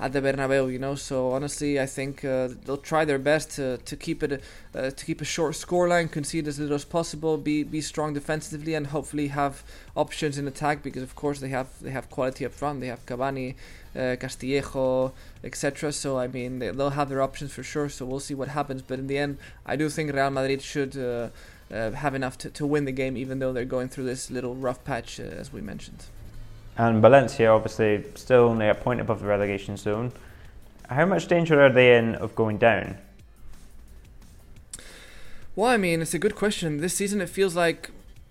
at 0.00 0.12
the 0.12 0.20
Bernabeu. 0.20 0.72
You 0.72 0.80
know, 0.80 0.96
so 0.96 1.30
honestly, 1.30 1.78
I 1.78 1.86
think 1.86 2.24
uh, 2.24 2.48
they'll 2.64 2.86
try 2.92 3.04
their 3.04 3.20
best 3.20 3.52
to, 3.52 3.76
to 3.76 3.94
keep 3.96 4.24
it 4.24 4.42
uh, 4.74 4.90
to 4.90 5.02
keep 5.08 5.20
a 5.20 5.24
short 5.24 5.54
scoreline, 5.54 6.10
concede 6.10 6.48
as 6.48 6.58
little 6.58 6.74
as 6.74 6.84
possible, 6.84 7.36
be 7.36 7.62
be 7.62 7.80
strong 7.80 8.14
defensively, 8.14 8.74
and 8.74 8.88
hopefully 8.88 9.28
have 9.28 9.62
options 9.94 10.38
in 10.38 10.48
attack 10.48 10.82
because 10.82 11.04
of 11.04 11.14
course 11.14 11.38
they 11.38 11.50
have 11.58 11.68
they 11.80 11.92
have 11.98 12.10
quality 12.10 12.44
up 12.44 12.52
front. 12.52 12.80
They 12.80 12.88
have 12.88 13.06
Cavani, 13.06 13.54
uh, 13.94 14.16
Castillejo, 14.22 15.12
etc. 15.44 15.92
So 15.92 16.18
I 16.18 16.26
mean 16.26 16.58
they, 16.58 16.72
will 16.72 16.94
have 16.98 17.08
their 17.08 17.22
options 17.22 17.52
for 17.52 17.62
sure. 17.62 17.88
So 17.88 18.04
we'll 18.06 18.26
see 18.28 18.34
what 18.34 18.48
happens. 18.48 18.82
But 18.82 18.98
in 18.98 19.06
the 19.06 19.18
end, 19.18 19.38
I 19.64 19.76
do 19.76 19.88
think 19.88 20.12
Real 20.12 20.30
Madrid 20.30 20.62
should. 20.62 20.96
Uh, 21.72 21.92
have 21.92 22.14
enough 22.14 22.36
to, 22.38 22.50
to 22.50 22.66
win 22.66 22.84
the 22.84 22.92
game, 22.92 23.16
even 23.16 23.38
though 23.38 23.52
they're 23.52 23.64
going 23.64 23.88
through 23.88 24.04
this 24.04 24.30
little 24.30 24.56
rough 24.56 24.82
patch, 24.82 25.20
uh, 25.20 25.22
as 25.22 25.52
we 25.52 25.60
mentioned. 25.60 26.06
And 26.76 27.00
Valencia, 27.00 27.48
obviously, 27.50 28.04
still 28.14 28.48
only 28.48 28.68
a 28.68 28.74
point 28.74 29.00
above 29.00 29.20
the 29.20 29.26
relegation 29.26 29.76
zone. 29.76 30.12
How 30.88 31.06
much 31.06 31.28
danger 31.28 31.60
are 31.62 31.70
they 31.70 31.96
in 31.96 32.16
of 32.16 32.34
going 32.34 32.58
down? 32.58 32.98
Well, 35.54 35.68
I 35.68 35.76
mean, 35.76 36.02
it's 36.02 36.14
a 36.14 36.18
good 36.18 36.34
question. 36.34 36.78
This 36.78 36.94
season, 36.94 37.20
it 37.20 37.28
feels 37.28 37.54
like 37.54 37.90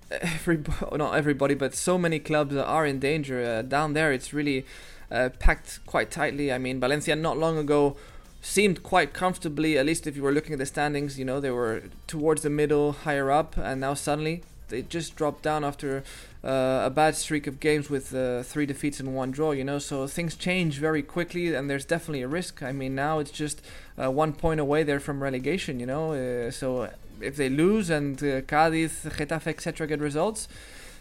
every 0.10 0.63
not 0.91 1.15
everybody, 1.15 1.54
but 1.54 1.73
so 1.75 1.97
many 1.97 2.19
clubs 2.19 2.56
are 2.56 2.86
in 2.86 2.99
danger. 2.99 3.41
Uh, 3.43 3.62
down 3.62 3.93
there, 3.93 4.12
it's 4.12 4.34
really 4.34 4.65
uh, 5.12 5.30
packed 5.39 5.80
quite 5.86 6.12
tightly. 6.12 6.52
I 6.52 6.58
mean, 6.58 6.80
Valencia 6.80 7.15
not 7.15 7.38
long 7.38 7.58
ago 7.58 7.97
seemed 8.41 8.84
quite 8.84 9.13
comfortably, 9.13 9.78
at 9.78 9.86
least 9.86 10.08
if 10.08 10.15
you 10.15 10.23
were 10.23 10.32
looking 10.32 10.54
at 10.54 10.60
the 10.60 10.65
standings, 10.65 11.19
you 11.19 11.25
know, 11.25 11.39
they 11.39 11.52
were 11.52 11.84
towards 12.08 12.41
the 12.41 12.49
middle, 12.49 12.93
higher 12.93 13.30
up, 13.32 13.58
and 13.58 13.82
now 13.82 13.93
suddenly 13.93 14.43
they 14.69 14.82
just 14.84 15.15
dropped 15.15 15.43
down 15.43 15.63
after 15.63 16.04
uh, 16.43 16.84
a 16.86 16.89
bad 16.89 17.15
streak 17.15 17.47
of 17.47 17.60
games 17.60 17.89
with 17.89 18.15
uh, 18.15 18.43
three 18.43 18.65
defeats 18.65 18.99
and 18.99 19.13
one 19.13 19.32
draw, 19.32 19.52
you 19.52 19.63
know, 19.63 19.80
so 19.80 20.08
things 20.08 20.36
change 20.36 20.78
very 20.78 21.02
quickly, 21.02 21.54
and 21.54 21.69
there's 21.69 21.86
definitely 21.86 22.21
a 22.21 22.28
risk. 22.28 22.63
I 22.63 22.71
mean, 22.71 22.95
now 22.95 23.19
it's 23.19 23.32
just 23.32 23.62
uh, 24.02 24.10
one 24.10 24.34
point 24.34 24.60
away 24.60 24.84
there 24.84 24.99
from 24.99 25.21
relegation, 25.21 25.80
you 25.80 25.86
know, 25.86 26.13
uh, 26.13 26.52
so 26.52 26.89
if 27.21 27.36
they 27.36 27.49
lose 27.49 27.89
and 27.89 28.17
uh, 28.23 28.41
Cadiz, 28.41 29.04
Getafe, 29.04 29.47
etc., 29.47 29.88
get 29.88 29.99
results, 29.99 30.47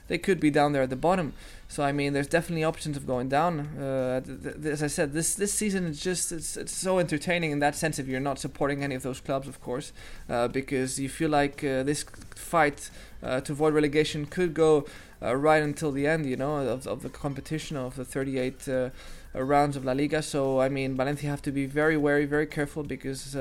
they 0.09 0.19
could 0.19 0.41
be 0.41 0.51
down 0.51 0.73
there 0.73 0.83
at 0.83 0.91
the 0.91 0.97
bottom. 0.97 1.35
So 1.69 1.85
I 1.85 1.93
mean, 1.93 2.15
there's 2.15 2.27
definitely 2.27 2.65
options 2.65 2.97
of 2.97 3.07
going 3.07 3.29
down. 3.29 3.61
Uh, 3.61 4.21
th- 4.21 4.43
th- 4.43 4.73
as 4.73 4.83
I 4.83 4.87
said, 4.87 5.13
this 5.13 5.35
this 5.35 5.53
season 5.53 5.85
is 5.87 6.01
just 6.01 6.33
it's, 6.33 6.57
it's 6.57 6.73
so 6.73 6.99
entertaining 6.99 7.51
in 7.53 7.59
that 7.61 7.77
sense. 7.77 7.99
If 7.99 8.09
you're 8.09 8.21
not 8.21 8.39
supporting 8.39 8.83
any 8.83 8.95
of 8.95 9.03
those 9.03 9.21
clubs, 9.21 9.47
of 9.47 9.61
course, 9.61 9.93
uh, 10.29 10.49
because 10.49 10.99
you 10.99 11.09
feel 11.11 11.31
like 11.31 11.63
uh, 11.63 11.83
this 11.83 12.05
fight 12.35 12.91
uh, 13.23 13.41
to 13.43 13.53
avoid 13.53 13.75
relegation 13.75 14.25
could 14.25 14.55
go 14.55 14.87
uh, 15.23 15.37
right 15.37 15.63
until 15.63 15.93
the 15.93 16.07
end. 16.07 16.25
You 16.25 16.37
know, 16.37 16.57
of, 16.57 16.87
of 16.87 17.03
the 17.03 17.11
competition 17.11 17.77
of 17.77 17.97
the 17.97 18.05
38 18.05 18.69
uh, 18.69 18.91
rounds 19.35 19.77
of 19.77 19.85
La 19.85 19.93
Liga. 19.93 20.23
So 20.23 20.61
I 20.61 20.71
mean, 20.71 20.97
Valencia 20.97 21.29
have 21.29 21.43
to 21.43 21.53
be 21.53 21.67
very 21.67 21.99
wary, 21.99 22.25
very 22.25 22.47
careful 22.47 22.83
because 22.83 23.37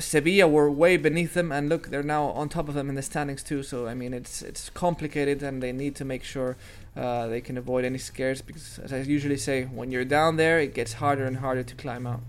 Sevilla 0.00 0.48
were 0.48 0.70
way 0.70 0.96
beneath 0.96 1.34
them, 1.34 1.52
and 1.52 1.68
look, 1.68 1.88
they're 1.88 2.02
now 2.02 2.24
on 2.26 2.48
top 2.48 2.68
of 2.68 2.74
them 2.74 2.88
in 2.88 2.94
the 2.94 3.02
standings 3.02 3.42
too. 3.42 3.62
So 3.62 3.86
I 3.86 3.94
mean, 3.94 4.14
it's 4.14 4.42
it's 4.42 4.70
complicated, 4.70 5.42
and 5.42 5.62
they 5.62 5.72
need 5.72 5.94
to 5.96 6.04
make 6.04 6.24
sure 6.24 6.56
uh, 6.96 7.26
they 7.26 7.40
can 7.40 7.56
avoid 7.56 7.84
any 7.84 7.98
scares 7.98 8.42
because, 8.42 8.78
as 8.78 8.92
I 8.92 8.98
usually 8.98 9.38
say, 9.38 9.64
when 9.64 9.90
you're 9.90 10.04
down 10.04 10.36
there, 10.36 10.60
it 10.60 10.74
gets 10.74 10.94
harder 10.94 11.24
and 11.24 11.38
harder 11.38 11.62
to 11.62 11.74
climb 11.74 12.06
out. 12.06 12.20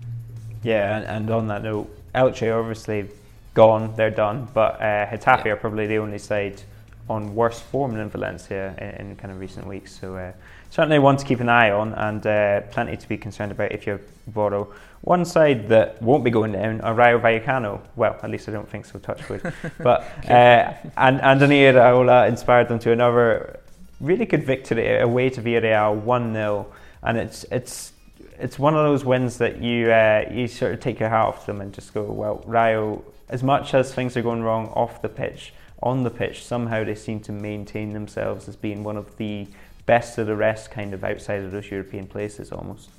Yeah, 0.62 0.96
and, 0.96 1.06
and 1.06 1.30
on 1.30 1.48
that 1.48 1.62
note, 1.62 1.94
Elche 2.14 2.58
obviously 2.58 3.08
gone, 3.52 3.94
they're 3.96 4.10
done. 4.10 4.48
But 4.54 4.80
uh, 4.80 5.06
Getafe 5.06 5.44
yeah. 5.44 5.52
are 5.52 5.56
probably 5.56 5.86
the 5.86 5.98
only 5.98 6.18
side 6.18 6.62
on 7.08 7.34
worse 7.34 7.60
form 7.60 7.94
than 7.94 8.08
Valencia 8.08 8.74
in, 8.78 9.08
in 9.08 9.16
kind 9.16 9.30
of 9.30 9.38
recent 9.38 9.66
weeks. 9.66 9.98
So 9.98 10.16
uh, 10.16 10.32
certainly 10.70 10.98
one 10.98 11.16
to 11.16 11.24
keep 11.24 11.40
an 11.40 11.48
eye 11.48 11.70
on, 11.70 11.92
and 11.94 12.26
uh, 12.26 12.60
plenty 12.72 12.96
to 12.96 13.08
be 13.08 13.16
concerned 13.16 13.52
about 13.52 13.72
if 13.72 13.86
you 13.86 14.00
borrow. 14.26 14.72
One 15.04 15.26
side 15.26 15.68
that 15.68 16.00
won't 16.00 16.24
be 16.24 16.30
going 16.30 16.52
down 16.52 16.80
are 16.80 16.94
Rayo 16.94 17.18
Vallecano. 17.18 17.82
Well, 17.94 18.18
at 18.22 18.30
least 18.30 18.48
I 18.48 18.52
don't 18.52 18.68
think 18.68 18.86
so. 18.86 18.98
Touch 18.98 19.28
wood. 19.28 19.42
but 19.78 20.00
uh, 20.30 20.72
and 20.96 21.20
Andoni 21.20 21.60
Iraola 21.70 22.26
inspired 22.26 22.68
them 22.68 22.78
to 22.78 22.92
another 22.92 23.60
really 24.00 24.24
good 24.24 24.44
victory 24.44 24.98
away 24.98 25.28
to 25.28 25.42
Villarreal, 25.42 25.94
one 26.00 26.32
0 26.32 26.66
and 27.02 27.18
it's 27.18 27.44
it's 27.52 27.92
it's 28.38 28.58
one 28.58 28.74
of 28.74 28.82
those 28.82 29.04
wins 29.04 29.36
that 29.38 29.60
you 29.60 29.92
uh, 29.92 30.24
you 30.30 30.48
sort 30.48 30.72
of 30.72 30.80
take 30.80 30.98
your 30.98 31.10
hat 31.10 31.26
off 31.26 31.40
to 31.40 31.46
them 31.48 31.60
and 31.60 31.74
just 31.74 31.92
go, 31.92 32.04
well, 32.04 32.42
Rayo. 32.46 33.04
As 33.28 33.42
much 33.42 33.72
as 33.72 33.92
things 33.92 34.16
are 34.18 34.22
going 34.22 34.42
wrong 34.42 34.68
off 34.68 35.00
the 35.02 35.08
pitch, 35.08 35.52
on 35.82 36.02
the 36.02 36.10
pitch, 36.10 36.44
somehow 36.44 36.84
they 36.84 36.94
seem 36.94 37.20
to 37.20 37.32
maintain 37.32 37.92
themselves 37.92 38.48
as 38.48 38.56
being 38.56 38.84
one 38.84 38.98
of 38.98 39.16
the 39.16 39.48
best 39.86 40.18
of 40.18 40.26
the 40.26 40.36
rest, 40.36 40.70
kind 40.70 40.94
of 40.94 41.02
outside 41.04 41.42
of 41.42 41.50
those 41.50 41.70
European 41.70 42.06
places 42.06 42.52
almost. 42.52 42.90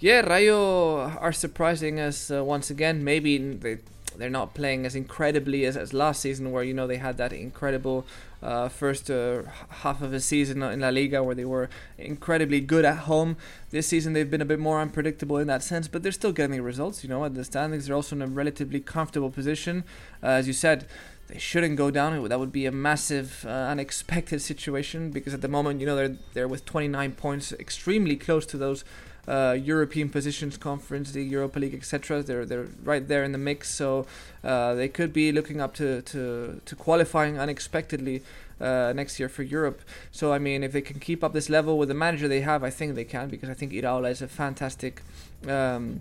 Yeah, 0.00 0.20
Rayo 0.20 0.98
are 0.98 1.32
surprising 1.32 2.00
us 2.00 2.30
uh, 2.30 2.44
once 2.44 2.70
again. 2.70 3.04
Maybe 3.04 3.38
they 3.38 3.78
they're 4.16 4.30
not 4.30 4.54
playing 4.54 4.86
as 4.86 4.94
incredibly 4.94 5.64
as, 5.64 5.76
as 5.76 5.92
last 5.92 6.20
season, 6.20 6.52
where 6.52 6.62
you 6.62 6.74
know 6.74 6.86
they 6.86 6.98
had 6.98 7.16
that 7.18 7.32
incredible 7.32 8.06
uh, 8.42 8.68
first 8.68 9.10
uh, 9.10 9.42
half 9.68 10.02
of 10.02 10.12
a 10.12 10.20
season 10.20 10.62
in 10.62 10.80
La 10.80 10.88
Liga 10.90 11.22
where 11.22 11.34
they 11.34 11.44
were 11.44 11.68
incredibly 11.98 12.60
good 12.60 12.84
at 12.84 12.98
home. 12.98 13.36
This 13.70 13.86
season 13.86 14.12
they've 14.12 14.30
been 14.30 14.40
a 14.42 14.44
bit 14.44 14.58
more 14.58 14.80
unpredictable 14.80 15.38
in 15.38 15.46
that 15.48 15.62
sense, 15.62 15.88
but 15.88 16.02
they're 16.02 16.12
still 16.12 16.32
getting 16.32 16.60
results. 16.62 17.02
You 17.02 17.10
know, 17.10 17.24
at 17.24 17.34
the 17.34 17.44
standings, 17.44 17.86
they're 17.86 17.96
also 17.96 18.14
in 18.16 18.22
a 18.22 18.26
relatively 18.26 18.80
comfortable 18.80 19.30
position. 19.30 19.84
Uh, 20.22 20.26
as 20.26 20.46
you 20.46 20.52
said, 20.52 20.86
they 21.28 21.38
shouldn't 21.38 21.76
go 21.76 21.90
down. 21.90 22.28
That 22.28 22.38
would 22.38 22.52
be 22.52 22.66
a 22.66 22.72
massive, 22.72 23.44
uh, 23.46 23.48
unexpected 23.48 24.42
situation 24.42 25.10
because 25.10 25.34
at 25.34 25.40
the 25.40 25.48
moment, 25.48 25.80
you 25.80 25.86
know, 25.86 25.96
they're 25.96 26.16
they're 26.34 26.48
with 26.48 26.64
29 26.64 27.12
points, 27.12 27.52
extremely 27.52 28.16
close 28.16 28.44
to 28.46 28.58
those 28.58 28.84
uh, 29.26 29.56
European 29.58 30.08
positions, 30.08 30.56
Conference 30.56 31.14
League, 31.14 31.30
Europa 31.30 31.58
League, 31.58 31.74
etc. 31.74 32.22
They're 32.22 32.44
they're 32.44 32.68
right 32.82 33.06
there 33.06 33.24
in 33.24 33.32
the 33.32 33.38
mix, 33.38 33.70
so 33.70 34.06
uh, 34.42 34.74
they 34.74 34.88
could 34.88 35.12
be 35.12 35.32
looking 35.32 35.60
up 35.60 35.74
to 35.74 36.02
to, 36.02 36.60
to 36.64 36.76
qualifying 36.76 37.38
unexpectedly 37.38 38.22
uh, 38.60 38.92
next 38.94 39.18
year 39.18 39.28
for 39.28 39.42
Europe. 39.42 39.80
So 40.12 40.32
I 40.32 40.38
mean, 40.38 40.62
if 40.62 40.72
they 40.72 40.82
can 40.82 41.00
keep 41.00 41.24
up 41.24 41.32
this 41.32 41.48
level 41.48 41.78
with 41.78 41.88
the 41.88 41.94
manager 41.94 42.28
they 42.28 42.42
have, 42.42 42.62
I 42.62 42.70
think 42.70 42.94
they 42.94 43.04
can 43.04 43.28
because 43.28 43.48
I 43.48 43.54
think 43.54 43.72
Iraola 43.72 44.10
is 44.10 44.22
a 44.22 44.28
fantastic. 44.28 45.02
Um, 45.46 46.00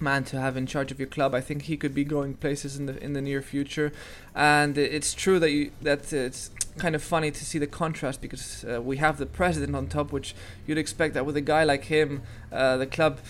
man 0.00 0.22
to 0.22 0.40
have 0.40 0.56
in 0.56 0.66
charge 0.66 0.92
of 0.92 1.00
your 1.00 1.08
club. 1.08 1.34
I 1.34 1.40
think 1.40 1.62
he 1.62 1.76
could 1.76 1.94
be 1.94 2.04
going 2.04 2.34
places 2.34 2.76
in 2.76 2.86
the 2.86 3.02
in 3.02 3.14
the 3.14 3.20
near 3.20 3.42
future, 3.42 3.92
and 4.34 4.78
it's 4.78 5.12
true 5.12 5.38
that 5.40 5.50
you 5.50 5.72
that 5.82 6.12
it's 6.12 6.50
kind 6.78 6.94
of 6.94 7.02
funny 7.02 7.30
to 7.30 7.44
see 7.44 7.58
the 7.58 7.66
contrast 7.66 8.20
because 8.20 8.64
uh, 8.64 8.80
we 8.80 8.96
have 8.96 9.18
the 9.18 9.26
president 9.26 9.76
on 9.76 9.88
top, 9.88 10.12
which 10.12 10.34
you'd 10.66 10.78
expect 10.78 11.14
that 11.14 11.26
with 11.26 11.36
a 11.36 11.40
guy 11.40 11.64
like 11.64 11.84
him, 11.84 12.22
uh, 12.52 12.76
the 12.76 12.86
club 12.86 13.20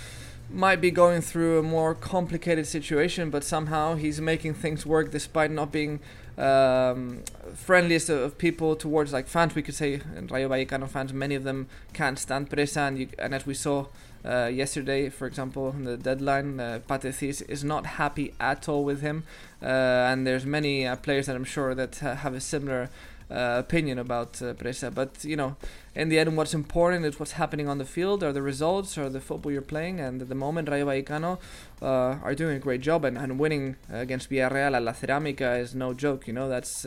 might 0.51 0.81
be 0.81 0.91
going 0.91 1.21
through 1.21 1.59
a 1.59 1.63
more 1.63 1.95
complicated 1.95 2.67
situation, 2.67 3.31
but 3.31 3.45
somehow 3.45 3.95
he's 3.95 4.21
making 4.21 4.55
things 4.55 4.87
work 4.87 5.11
despite 5.11 5.51
not 5.51 5.71
being 5.71 6.01
um, 6.39 7.23
friendliest 7.55 8.09
of 8.09 8.39
people 8.39 8.77
towards 8.77 9.13
like 9.13 9.27
fans. 9.27 9.55
We 9.55 9.63
could 9.63 9.75
say 9.75 10.01
and 10.17 10.31
Rayo 10.31 10.49
Vallecano 10.49 10.89
fans, 10.89 11.13
many 11.13 11.35
of 11.35 11.45
them 11.45 11.69
can't 11.93 12.19
stand 12.19 12.49
Presa, 12.49 12.89
and, 12.89 12.99
you, 12.99 13.09
and 13.19 13.35
as 13.35 13.45
we 13.45 13.55
saw 13.55 13.87
uh, 14.25 14.47
yesterday, 14.47 15.11
for 15.11 15.27
example, 15.27 15.71
in 15.71 15.85
the 15.85 15.97
deadline, 15.97 16.61
uh, 16.61 16.81
Pathé 16.89 17.13
Ciss 17.13 17.43
is 17.43 17.63
not 17.63 17.87
happy 17.87 18.35
at 18.41 18.69
all 18.69 18.85
with 18.85 19.01
him, 19.01 19.25
uh, 19.63 19.67
and 19.67 20.27
there's 20.27 20.47
many 20.47 20.87
uh, 20.87 20.97
players 20.97 21.27
that 21.27 21.37
I'm 21.37 21.45
sure 21.45 21.75
that 21.75 21.97
have 21.97 22.35
a 22.35 22.41
similar 22.41 22.89
opinion 23.31 23.99
about 23.99 24.41
uh, 24.43 24.55
Presa. 24.55 24.95
But 24.95 25.25
you 25.25 25.37
know, 25.37 25.57
in 25.95 26.09
the 26.09 26.19
end, 26.19 26.37
what's 26.37 26.55
important 26.55 27.05
is 27.05 27.19
what's 27.19 27.33
happening 27.33 27.69
on 27.69 27.79
the 27.79 27.85
field, 27.85 28.23
or 28.23 28.33
the 28.33 28.43
results, 28.43 28.97
or 28.97 29.09
the 29.09 29.21
football 29.21 29.53
you're 29.53 29.63
playing. 29.63 30.01
And 30.01 30.23
at 30.23 30.29
the 30.29 30.35
moment, 30.35 30.69
Rayo 30.69 30.87
Vallecano 30.87 31.39
uh, 31.83 32.19
are 32.23 32.35
doing 32.35 32.57
a 32.57 32.61
great 32.61 32.81
job, 32.81 33.05
and, 33.05 33.19
and 33.19 33.39
winning 33.39 33.77
against 33.91 34.31
Villarreal 34.31 34.75
at 34.75 34.83
La 34.83 34.93
Cerámica 34.93 35.61
is 35.61 35.75
no 35.75 35.95
joke. 35.95 36.27
You 36.27 36.33
know, 36.33 36.49
that's 36.49 36.83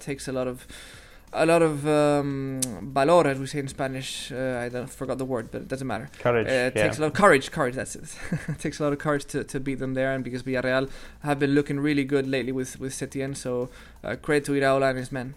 takes 0.00 0.28
a 0.28 0.32
lot 0.32 0.48
of 0.48 0.66
a 1.32 1.46
lot 1.46 1.62
of 1.62 1.86
um, 1.86 2.60
valor, 2.82 3.26
as 3.26 3.38
we 3.38 3.46
say 3.46 3.60
in 3.60 3.68
Spanish. 3.68 4.30
Uh, 4.30 4.60
I 4.62 4.68
don't, 4.68 4.88
forgot 4.88 5.18
the 5.18 5.24
word, 5.24 5.50
but 5.50 5.62
it 5.62 5.68
doesn't 5.68 5.86
matter. 5.86 6.10
Courage. 6.18 6.46
Uh, 6.46 6.50
it 6.50 6.72
yeah. 6.76 6.82
takes 6.82 6.98
a 6.98 7.02
lot 7.02 7.06
of 7.08 7.12
courage. 7.14 7.50
Courage. 7.50 7.74
That's 7.74 7.96
it. 7.96 8.14
it 8.48 8.58
takes 8.58 8.80
a 8.80 8.82
lot 8.82 8.92
of 8.92 8.98
courage 8.98 9.24
to, 9.26 9.44
to 9.44 9.60
beat 9.60 9.78
them 9.78 9.94
there, 9.94 10.12
and 10.12 10.22
because 10.22 10.42
Villarreal 10.42 10.90
have 11.20 11.38
been 11.38 11.54
looking 11.54 11.80
really 11.80 12.04
good 12.04 12.26
lately 12.26 12.52
with 12.52 12.78
with 12.78 12.92
Setien. 12.92 13.34
So 13.36 13.70
uh, 14.04 14.16
credit 14.16 14.44
to 14.46 14.52
Iraola 14.52 14.90
and 14.90 14.98
his 14.98 15.10
men. 15.10 15.34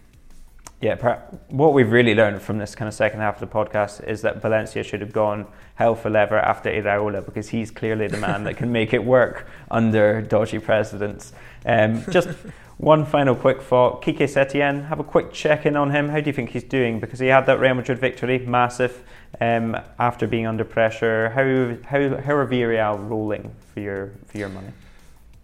Yeah, 0.86 1.18
what 1.50 1.74
we've 1.74 1.92
really 1.92 2.14
learned 2.14 2.44
from 2.44 2.60
this 2.60 2.76
kind 2.76 2.88
of 2.88 2.94
second 2.94 3.20
half 3.20 3.42
of 3.42 3.50
the 3.50 3.52
podcast 3.52 4.08
is 4.08 4.22
that 4.22 4.40
Valencia 4.40 4.84
should 4.84 5.02
have 5.02 5.12
gone 5.12 5.48
hell 5.74 5.96
for 5.96 6.12
leather 6.12 6.38
after 6.38 6.70
Iraola 6.70 7.26
because 7.26 7.50
he's 7.50 7.72
clearly 7.72 8.06
the 8.08 8.18
man 8.18 8.44
that 8.44 8.56
can 8.58 8.72
make 8.72 8.94
it 8.94 9.04
work 9.04 9.48
under 9.72 10.22
dodgy 10.22 10.60
presidents. 10.60 11.34
Um, 11.66 12.04
just 12.12 12.30
one 12.78 13.04
final 13.04 13.36
quick 13.36 13.64
thought. 13.64 14.04
Quique 14.04 14.20
Setien, 14.20 14.88
have 14.90 15.00
a 15.00 15.04
quick 15.04 15.34
check 15.34 15.66
in 15.66 15.76
on 15.76 15.90
him. 15.90 16.08
How 16.08 16.20
do 16.20 16.28
you 16.28 16.34
think 16.34 16.52
he's 16.52 16.64
doing? 16.64 17.00
Because 17.00 17.18
he 17.18 17.26
had 17.30 17.48
that 17.48 17.60
Real 17.60 17.74
Madrid 17.74 17.98
victory, 17.98 18.38
massive, 18.38 19.02
um, 19.42 19.76
after 19.98 20.28
being 20.28 20.46
under 20.46 20.64
pressure. 20.64 21.30
How, 21.30 21.90
how, 21.90 22.22
how 22.22 22.36
are 22.36 22.46
Villarreal 22.46 23.10
rolling 23.10 23.56
for 23.74 23.80
your, 23.80 24.12
for 24.28 24.38
your 24.38 24.50
money? 24.50 24.70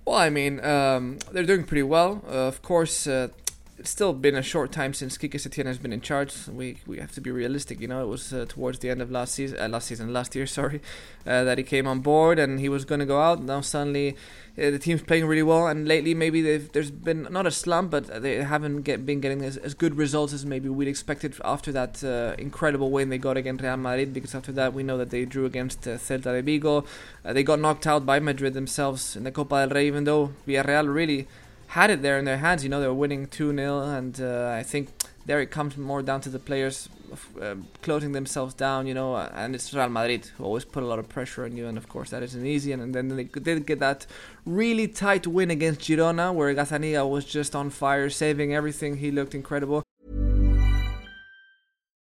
Well, 0.05 0.17
I 0.17 0.29
mean, 0.29 0.63
um, 0.63 1.17
they're 1.31 1.47
doing 1.47 1.63
pretty 1.63 1.81
well. 1.81 2.23
Uh, 2.27 2.47
of 2.47 2.61
course, 2.61 3.07
uh, 3.07 3.29
it's 3.81 3.89
still 3.89 4.13
been 4.13 4.35
a 4.35 4.43
short 4.43 4.71
time 4.71 4.93
since 4.93 5.17
Quique 5.17 5.33
Setien 5.33 5.65
has 5.65 5.79
been 5.79 5.91
in 5.91 6.01
charge. 6.01 6.31
We 6.47 6.77
we 6.85 6.99
have 6.99 7.13
to 7.13 7.21
be 7.21 7.31
realistic, 7.31 7.81
you 7.81 7.87
know. 7.87 8.03
It 8.03 8.09
was 8.09 8.31
uh, 8.31 8.45
towards 8.47 8.77
the 8.77 8.91
end 8.91 9.01
of 9.01 9.09
last 9.09 9.33
season, 9.33 9.57
uh, 9.59 9.69
last 9.69 9.87
season, 9.87 10.13
last 10.13 10.35
year, 10.35 10.45
sorry, 10.59 10.81
uh, 11.25 11.43
that 11.45 11.57
he 11.57 11.63
came 11.63 11.87
on 11.87 12.01
board 12.01 12.37
and 12.37 12.59
he 12.59 12.69
was 12.69 12.85
going 12.85 12.99
to 12.99 13.07
go 13.07 13.19
out. 13.19 13.41
Now 13.41 13.61
suddenly, 13.61 14.09
uh, 14.55 14.69
the 14.69 14.77
team's 14.77 15.01
playing 15.01 15.25
really 15.25 15.41
well, 15.41 15.65
and 15.65 15.87
lately 15.87 16.13
maybe 16.13 16.57
there's 16.59 16.91
been 16.91 17.27
not 17.31 17.47
a 17.47 17.51
slump, 17.51 17.89
but 17.89 18.21
they 18.21 18.43
haven't 18.43 18.83
get, 18.83 19.03
been 19.03 19.19
getting 19.19 19.43
as, 19.43 19.57
as, 19.57 19.73
good 19.73 19.95
results 19.95 20.31
as 20.31 20.45
maybe 20.45 20.69
we'd 20.69 20.87
expected 20.87 21.33
after 21.43 21.71
that 21.71 22.03
uh, 22.03 22.35
incredible 22.37 22.91
win 22.91 23.09
they 23.09 23.17
got 23.17 23.35
against 23.35 23.63
Real 23.63 23.77
Madrid. 23.77 24.13
Because 24.13 24.35
after 24.35 24.51
that, 24.51 24.75
we 24.75 24.83
know 24.83 24.99
that 24.99 25.09
they 25.09 25.25
drew 25.25 25.45
against 25.47 25.87
uh, 25.87 25.97
Celta 25.97 26.31
de 26.35 26.43
Vigo. 26.43 26.85
they 27.23 27.41
got 27.41 27.59
knocked 27.59 27.87
out 27.87 28.05
by 28.05 28.19
Madrid 28.19 28.53
themselves 28.53 29.15
in 29.15 29.23
the 29.23 29.31
Copa 29.31 29.65
del 29.65 29.69
Rey, 29.69 29.87
even 29.87 30.03
though 30.03 30.33
Villarreal 30.47 30.93
really 30.93 31.27
had 31.71 31.89
it 31.89 32.01
there 32.01 32.17
in 32.19 32.25
their 32.25 32.37
hands. 32.37 32.63
You 32.63 32.69
know, 32.69 32.81
they 32.81 32.87
were 32.87 32.93
winning 32.93 33.27
2 33.27 33.55
0, 33.55 33.81
and 33.81 34.19
uh, 34.19 34.53
I 34.57 34.63
think 34.63 34.89
there 35.25 35.39
it 35.39 35.51
comes 35.51 35.77
more 35.77 36.01
down 36.01 36.19
to 36.21 36.29
the 36.29 36.39
players 36.39 36.89
uh, 37.41 37.55
closing 37.81 38.11
themselves 38.11 38.53
down, 38.53 38.87
you 38.87 38.93
know, 38.93 39.15
uh, 39.15 39.29
and 39.33 39.55
it's 39.55 39.73
Real 39.73 39.89
Madrid 39.89 40.25
who 40.37 40.43
always 40.43 40.65
put 40.65 40.83
a 40.83 40.85
lot 40.85 40.99
of 40.99 41.07
pressure 41.07 41.45
on 41.45 41.55
you, 41.55 41.67
and 41.67 41.77
of 41.77 41.87
course 41.87 42.09
that 42.09 42.23
isn't 42.23 42.45
easy. 42.45 42.73
And, 42.73 42.81
and 42.81 42.93
then 42.93 43.15
they 43.15 43.23
did 43.23 43.65
get 43.65 43.79
that 43.79 44.05
really 44.45 44.87
tight 44.87 45.27
win 45.27 45.49
against 45.49 45.81
Girona, 45.81 46.33
where 46.33 46.53
Gazzaniga 46.53 47.09
was 47.09 47.23
just 47.25 47.55
on 47.55 47.69
fire, 47.69 48.09
saving 48.09 48.53
everything. 48.53 48.97
He 48.97 49.11
looked 49.11 49.33
incredible. 49.33 49.83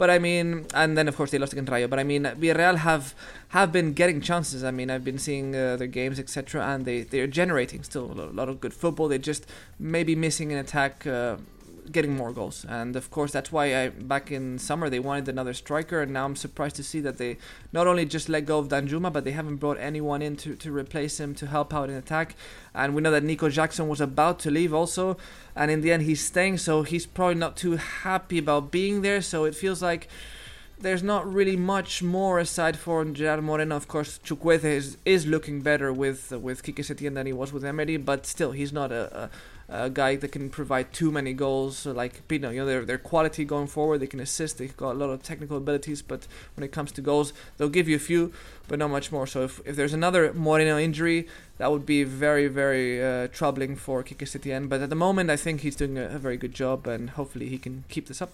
But 0.00 0.08
I 0.08 0.18
mean, 0.18 0.64
and 0.72 0.96
then 0.96 1.08
of 1.08 1.16
course 1.18 1.30
they 1.30 1.36
lost 1.38 1.52
against 1.52 1.70
Rayo. 1.70 1.86
But 1.86 1.98
I 1.98 2.04
mean, 2.04 2.22
Villarreal 2.24 2.78
have 2.78 3.14
have 3.48 3.70
been 3.70 3.92
getting 3.92 4.22
chances. 4.22 4.64
I 4.64 4.70
mean, 4.70 4.88
I've 4.90 5.04
been 5.04 5.18
seeing 5.18 5.54
uh, 5.54 5.76
their 5.76 5.92
games, 6.00 6.18
etc., 6.18 6.64
and 6.64 6.86
they 6.86 7.02
they 7.02 7.20
are 7.20 7.26
generating 7.26 7.82
still 7.82 8.06
a 8.10 8.32
lot 8.40 8.48
of 8.48 8.62
good 8.62 8.72
football. 8.72 9.08
They're 9.08 9.28
just 9.32 9.44
maybe 9.78 10.16
missing 10.16 10.52
an 10.52 10.58
attack. 10.58 11.06
Uh, 11.06 11.36
getting 11.92 12.16
more 12.16 12.32
goals. 12.32 12.64
And 12.68 12.96
of 12.96 13.10
course, 13.10 13.32
that's 13.32 13.50
why 13.52 13.84
I 13.84 13.88
back 13.88 14.30
in 14.30 14.58
summer 14.58 14.88
they 14.88 15.00
wanted 15.00 15.28
another 15.28 15.54
striker, 15.54 16.02
and 16.02 16.12
now 16.12 16.24
I'm 16.24 16.36
surprised 16.36 16.76
to 16.76 16.82
see 16.82 17.00
that 17.00 17.18
they 17.18 17.36
not 17.72 17.86
only 17.86 18.04
just 18.04 18.28
let 18.28 18.46
go 18.46 18.58
of 18.58 18.68
Danjuma, 18.68 19.12
but 19.12 19.24
they 19.24 19.32
haven't 19.32 19.56
brought 19.56 19.78
anyone 19.78 20.22
in 20.22 20.36
to, 20.36 20.56
to 20.56 20.72
replace 20.72 21.18
him 21.18 21.34
to 21.36 21.46
help 21.46 21.74
out 21.74 21.90
in 21.90 21.96
attack. 21.96 22.34
And 22.74 22.94
we 22.94 23.02
know 23.02 23.10
that 23.10 23.24
Nico 23.24 23.48
Jackson 23.48 23.88
was 23.88 24.00
about 24.00 24.38
to 24.40 24.50
leave 24.50 24.72
also, 24.72 25.16
and 25.54 25.70
in 25.70 25.80
the 25.80 25.92
end 25.92 26.02
he's 26.02 26.24
staying, 26.24 26.58
so 26.58 26.82
he's 26.82 27.06
probably 27.06 27.34
not 27.34 27.56
too 27.56 27.76
happy 27.76 28.38
about 28.38 28.70
being 28.70 29.02
there. 29.02 29.20
So 29.22 29.44
it 29.44 29.54
feels 29.54 29.82
like 29.82 30.08
there's 30.80 31.02
not 31.02 31.30
really 31.30 31.56
much 31.56 32.02
more 32.02 32.38
aside 32.38 32.78
from 32.78 33.14
Gerard 33.14 33.42
Moreno. 33.42 33.76
Of 33.76 33.86
course, 33.86 34.18
Chukwueze 34.24 34.64
is, 34.64 34.96
is 35.04 35.26
looking 35.26 35.60
better 35.60 35.92
with 35.92 36.30
with 36.32 36.62
Quique 36.62 36.76
Setien 36.76 37.14
than 37.14 37.26
he 37.26 37.32
was 37.32 37.52
with 37.52 37.64
Emery, 37.64 37.96
but 37.98 38.26
still, 38.26 38.52
he's 38.52 38.72
not 38.72 38.90
a, 38.90 39.24
a, 39.24 39.30
a, 39.70 39.90
guy 39.90 40.16
that 40.16 40.32
can 40.32 40.50
provide 40.50 40.92
too 40.92 41.10
many 41.10 41.32
goals 41.32 41.86
like 41.86 42.26
Pino. 42.28 42.50
You 42.50 42.60
know, 42.60 42.66
their 42.66 42.84
their 42.84 42.98
quality 42.98 43.44
going 43.44 43.66
forward, 43.66 43.98
they 43.98 44.06
can 44.06 44.20
assist. 44.20 44.58
They've 44.58 44.76
got 44.76 44.92
a 44.92 44.98
lot 44.98 45.10
of 45.10 45.22
technical 45.22 45.56
abilities, 45.56 46.02
but 46.02 46.26
when 46.56 46.64
it 46.64 46.72
comes 46.72 46.92
to 46.92 47.00
goals, 47.00 47.32
they'll 47.56 47.68
give 47.68 47.88
you 47.88 47.96
a 47.96 48.06
few, 48.10 48.32
but 48.68 48.78
not 48.78 48.90
much 48.90 49.12
more. 49.12 49.26
So 49.26 49.42
if, 49.44 49.60
if 49.64 49.76
there's 49.76 49.94
another 49.94 50.32
Moreno 50.32 50.78
injury, 50.78 51.28
that 51.58 51.70
would 51.70 51.86
be 51.86 52.04
very 52.04 52.48
very 52.48 53.02
uh, 53.02 53.28
troubling 53.28 53.76
for 53.76 54.02
Quique 54.02 54.26
Setien. 54.26 54.68
But 54.68 54.80
at 54.80 54.90
the 54.90 54.96
moment, 54.96 55.30
I 55.30 55.36
think 55.36 55.60
he's 55.60 55.76
doing 55.76 55.98
a, 55.98 56.06
a 56.06 56.18
very 56.18 56.36
good 56.36 56.54
job, 56.54 56.86
and 56.86 57.10
hopefully 57.10 57.48
he 57.48 57.58
can 57.58 57.84
keep 57.88 58.08
this 58.08 58.20
up. 58.20 58.30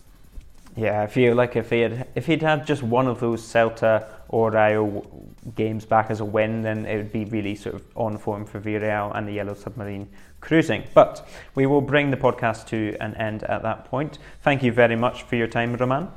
Yeah, 0.77 1.03
I 1.03 1.07
feel 1.07 1.35
like 1.35 1.57
if 1.57 1.71
he 1.71 1.81
had 1.81 2.07
if 2.15 2.27
he'd 2.27 2.43
had 2.43 2.67
just 2.67 2.83
one 2.83 3.09
of 3.09 3.19
those 3.19 3.43
Celta 3.43 4.07
or 4.29 4.51
Rayo 4.51 5.07
games 5.55 5.87
back 5.87 6.11
as 6.11 6.21
a 6.21 6.25
win, 6.25 6.63
then 6.63 6.85
it 6.85 6.97
would 6.99 7.13
be 7.13 7.25
really 7.25 7.55
sort 7.55 7.77
of 7.77 7.83
on 7.95 8.19
form 8.19 8.45
for 8.45 8.61
Villarreal 8.61 9.17
and 9.17 9.27
the 9.27 9.33
Yellow 9.33 9.55
Submarine 9.55 10.07
cruising. 10.41 10.85
But 10.93 11.27
we 11.55 11.65
will 11.65 11.81
bring 11.81 12.11
the 12.11 12.17
podcast 12.19 12.67
to 12.69 12.95
an 13.01 13.15
end 13.15 13.43
at 13.45 13.63
that 13.63 13.87
point. 13.87 14.19
Thank 14.43 14.63
you 14.63 14.71
very 14.71 14.97
much 14.97 15.23
for 15.23 15.37
your 15.37 15.47
time, 15.47 15.75
Roman. 15.75 16.09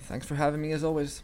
Thanks 0.00 0.26
for 0.26 0.36
having 0.36 0.62
me 0.62 0.72
as 0.72 0.82
always. 0.82 1.22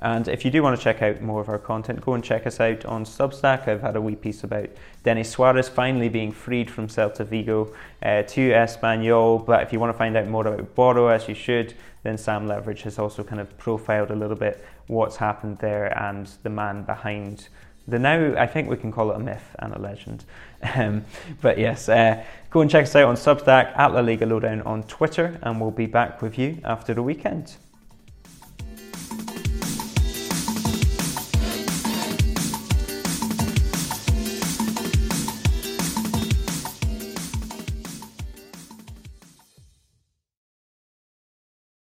And 0.00 0.28
if 0.28 0.44
you 0.44 0.50
do 0.50 0.62
want 0.62 0.78
to 0.78 0.82
check 0.82 1.02
out 1.02 1.20
more 1.20 1.42
of 1.42 1.48
our 1.48 1.58
content, 1.58 2.00
go 2.00 2.14
and 2.14 2.24
check 2.24 2.46
us 2.46 2.58
out 2.58 2.86
on 2.86 3.04
Substack. 3.04 3.68
I've 3.68 3.82
had 3.82 3.96
a 3.96 4.00
wee 4.00 4.16
piece 4.16 4.42
about 4.44 4.70
Denis 5.02 5.28
Suarez 5.30 5.68
finally 5.68 6.08
being 6.08 6.32
freed 6.32 6.70
from 6.70 6.88
Celta 6.88 7.26
Vigo 7.26 7.74
uh, 8.02 8.22
to 8.22 8.50
Espanyol. 8.50 9.44
But 9.44 9.62
if 9.62 9.72
you 9.72 9.78
want 9.80 9.92
to 9.92 9.98
find 9.98 10.16
out 10.16 10.26
more 10.26 10.46
about 10.46 10.74
Voro, 10.74 11.14
as 11.14 11.28
you 11.28 11.34
should, 11.34 11.74
then 12.02 12.16
Sam 12.16 12.46
Leveridge 12.46 12.82
has 12.82 12.98
also 12.98 13.22
kind 13.22 13.42
of 13.42 13.58
profiled 13.58 14.10
a 14.10 14.16
little 14.16 14.36
bit 14.36 14.64
what's 14.86 15.16
happened 15.16 15.58
there 15.58 15.96
and 16.02 16.30
the 16.42 16.50
man 16.50 16.82
behind 16.82 17.48
the 17.86 17.98
now, 17.98 18.34
I 18.38 18.46
think 18.46 18.68
we 18.68 18.76
can 18.76 18.92
call 18.92 19.10
it 19.10 19.16
a 19.16 19.18
myth 19.18 19.56
and 19.58 19.74
a 19.74 19.78
legend. 19.78 20.24
Um, 20.76 21.04
but 21.40 21.58
yes, 21.58 21.88
uh, 21.88 22.22
go 22.50 22.60
and 22.60 22.70
check 22.70 22.84
us 22.84 22.94
out 22.94 23.08
on 23.08 23.16
Substack 23.16 23.76
at 23.76 23.92
La 23.92 24.00
Liga 24.00 24.26
Lowdown 24.26 24.62
on 24.62 24.82
Twitter, 24.84 25.38
and 25.42 25.60
we'll 25.60 25.70
be 25.70 25.86
back 25.86 26.22
with 26.22 26.38
you 26.38 26.58
after 26.64 26.94
the 26.94 27.02
weekend. 27.02 27.56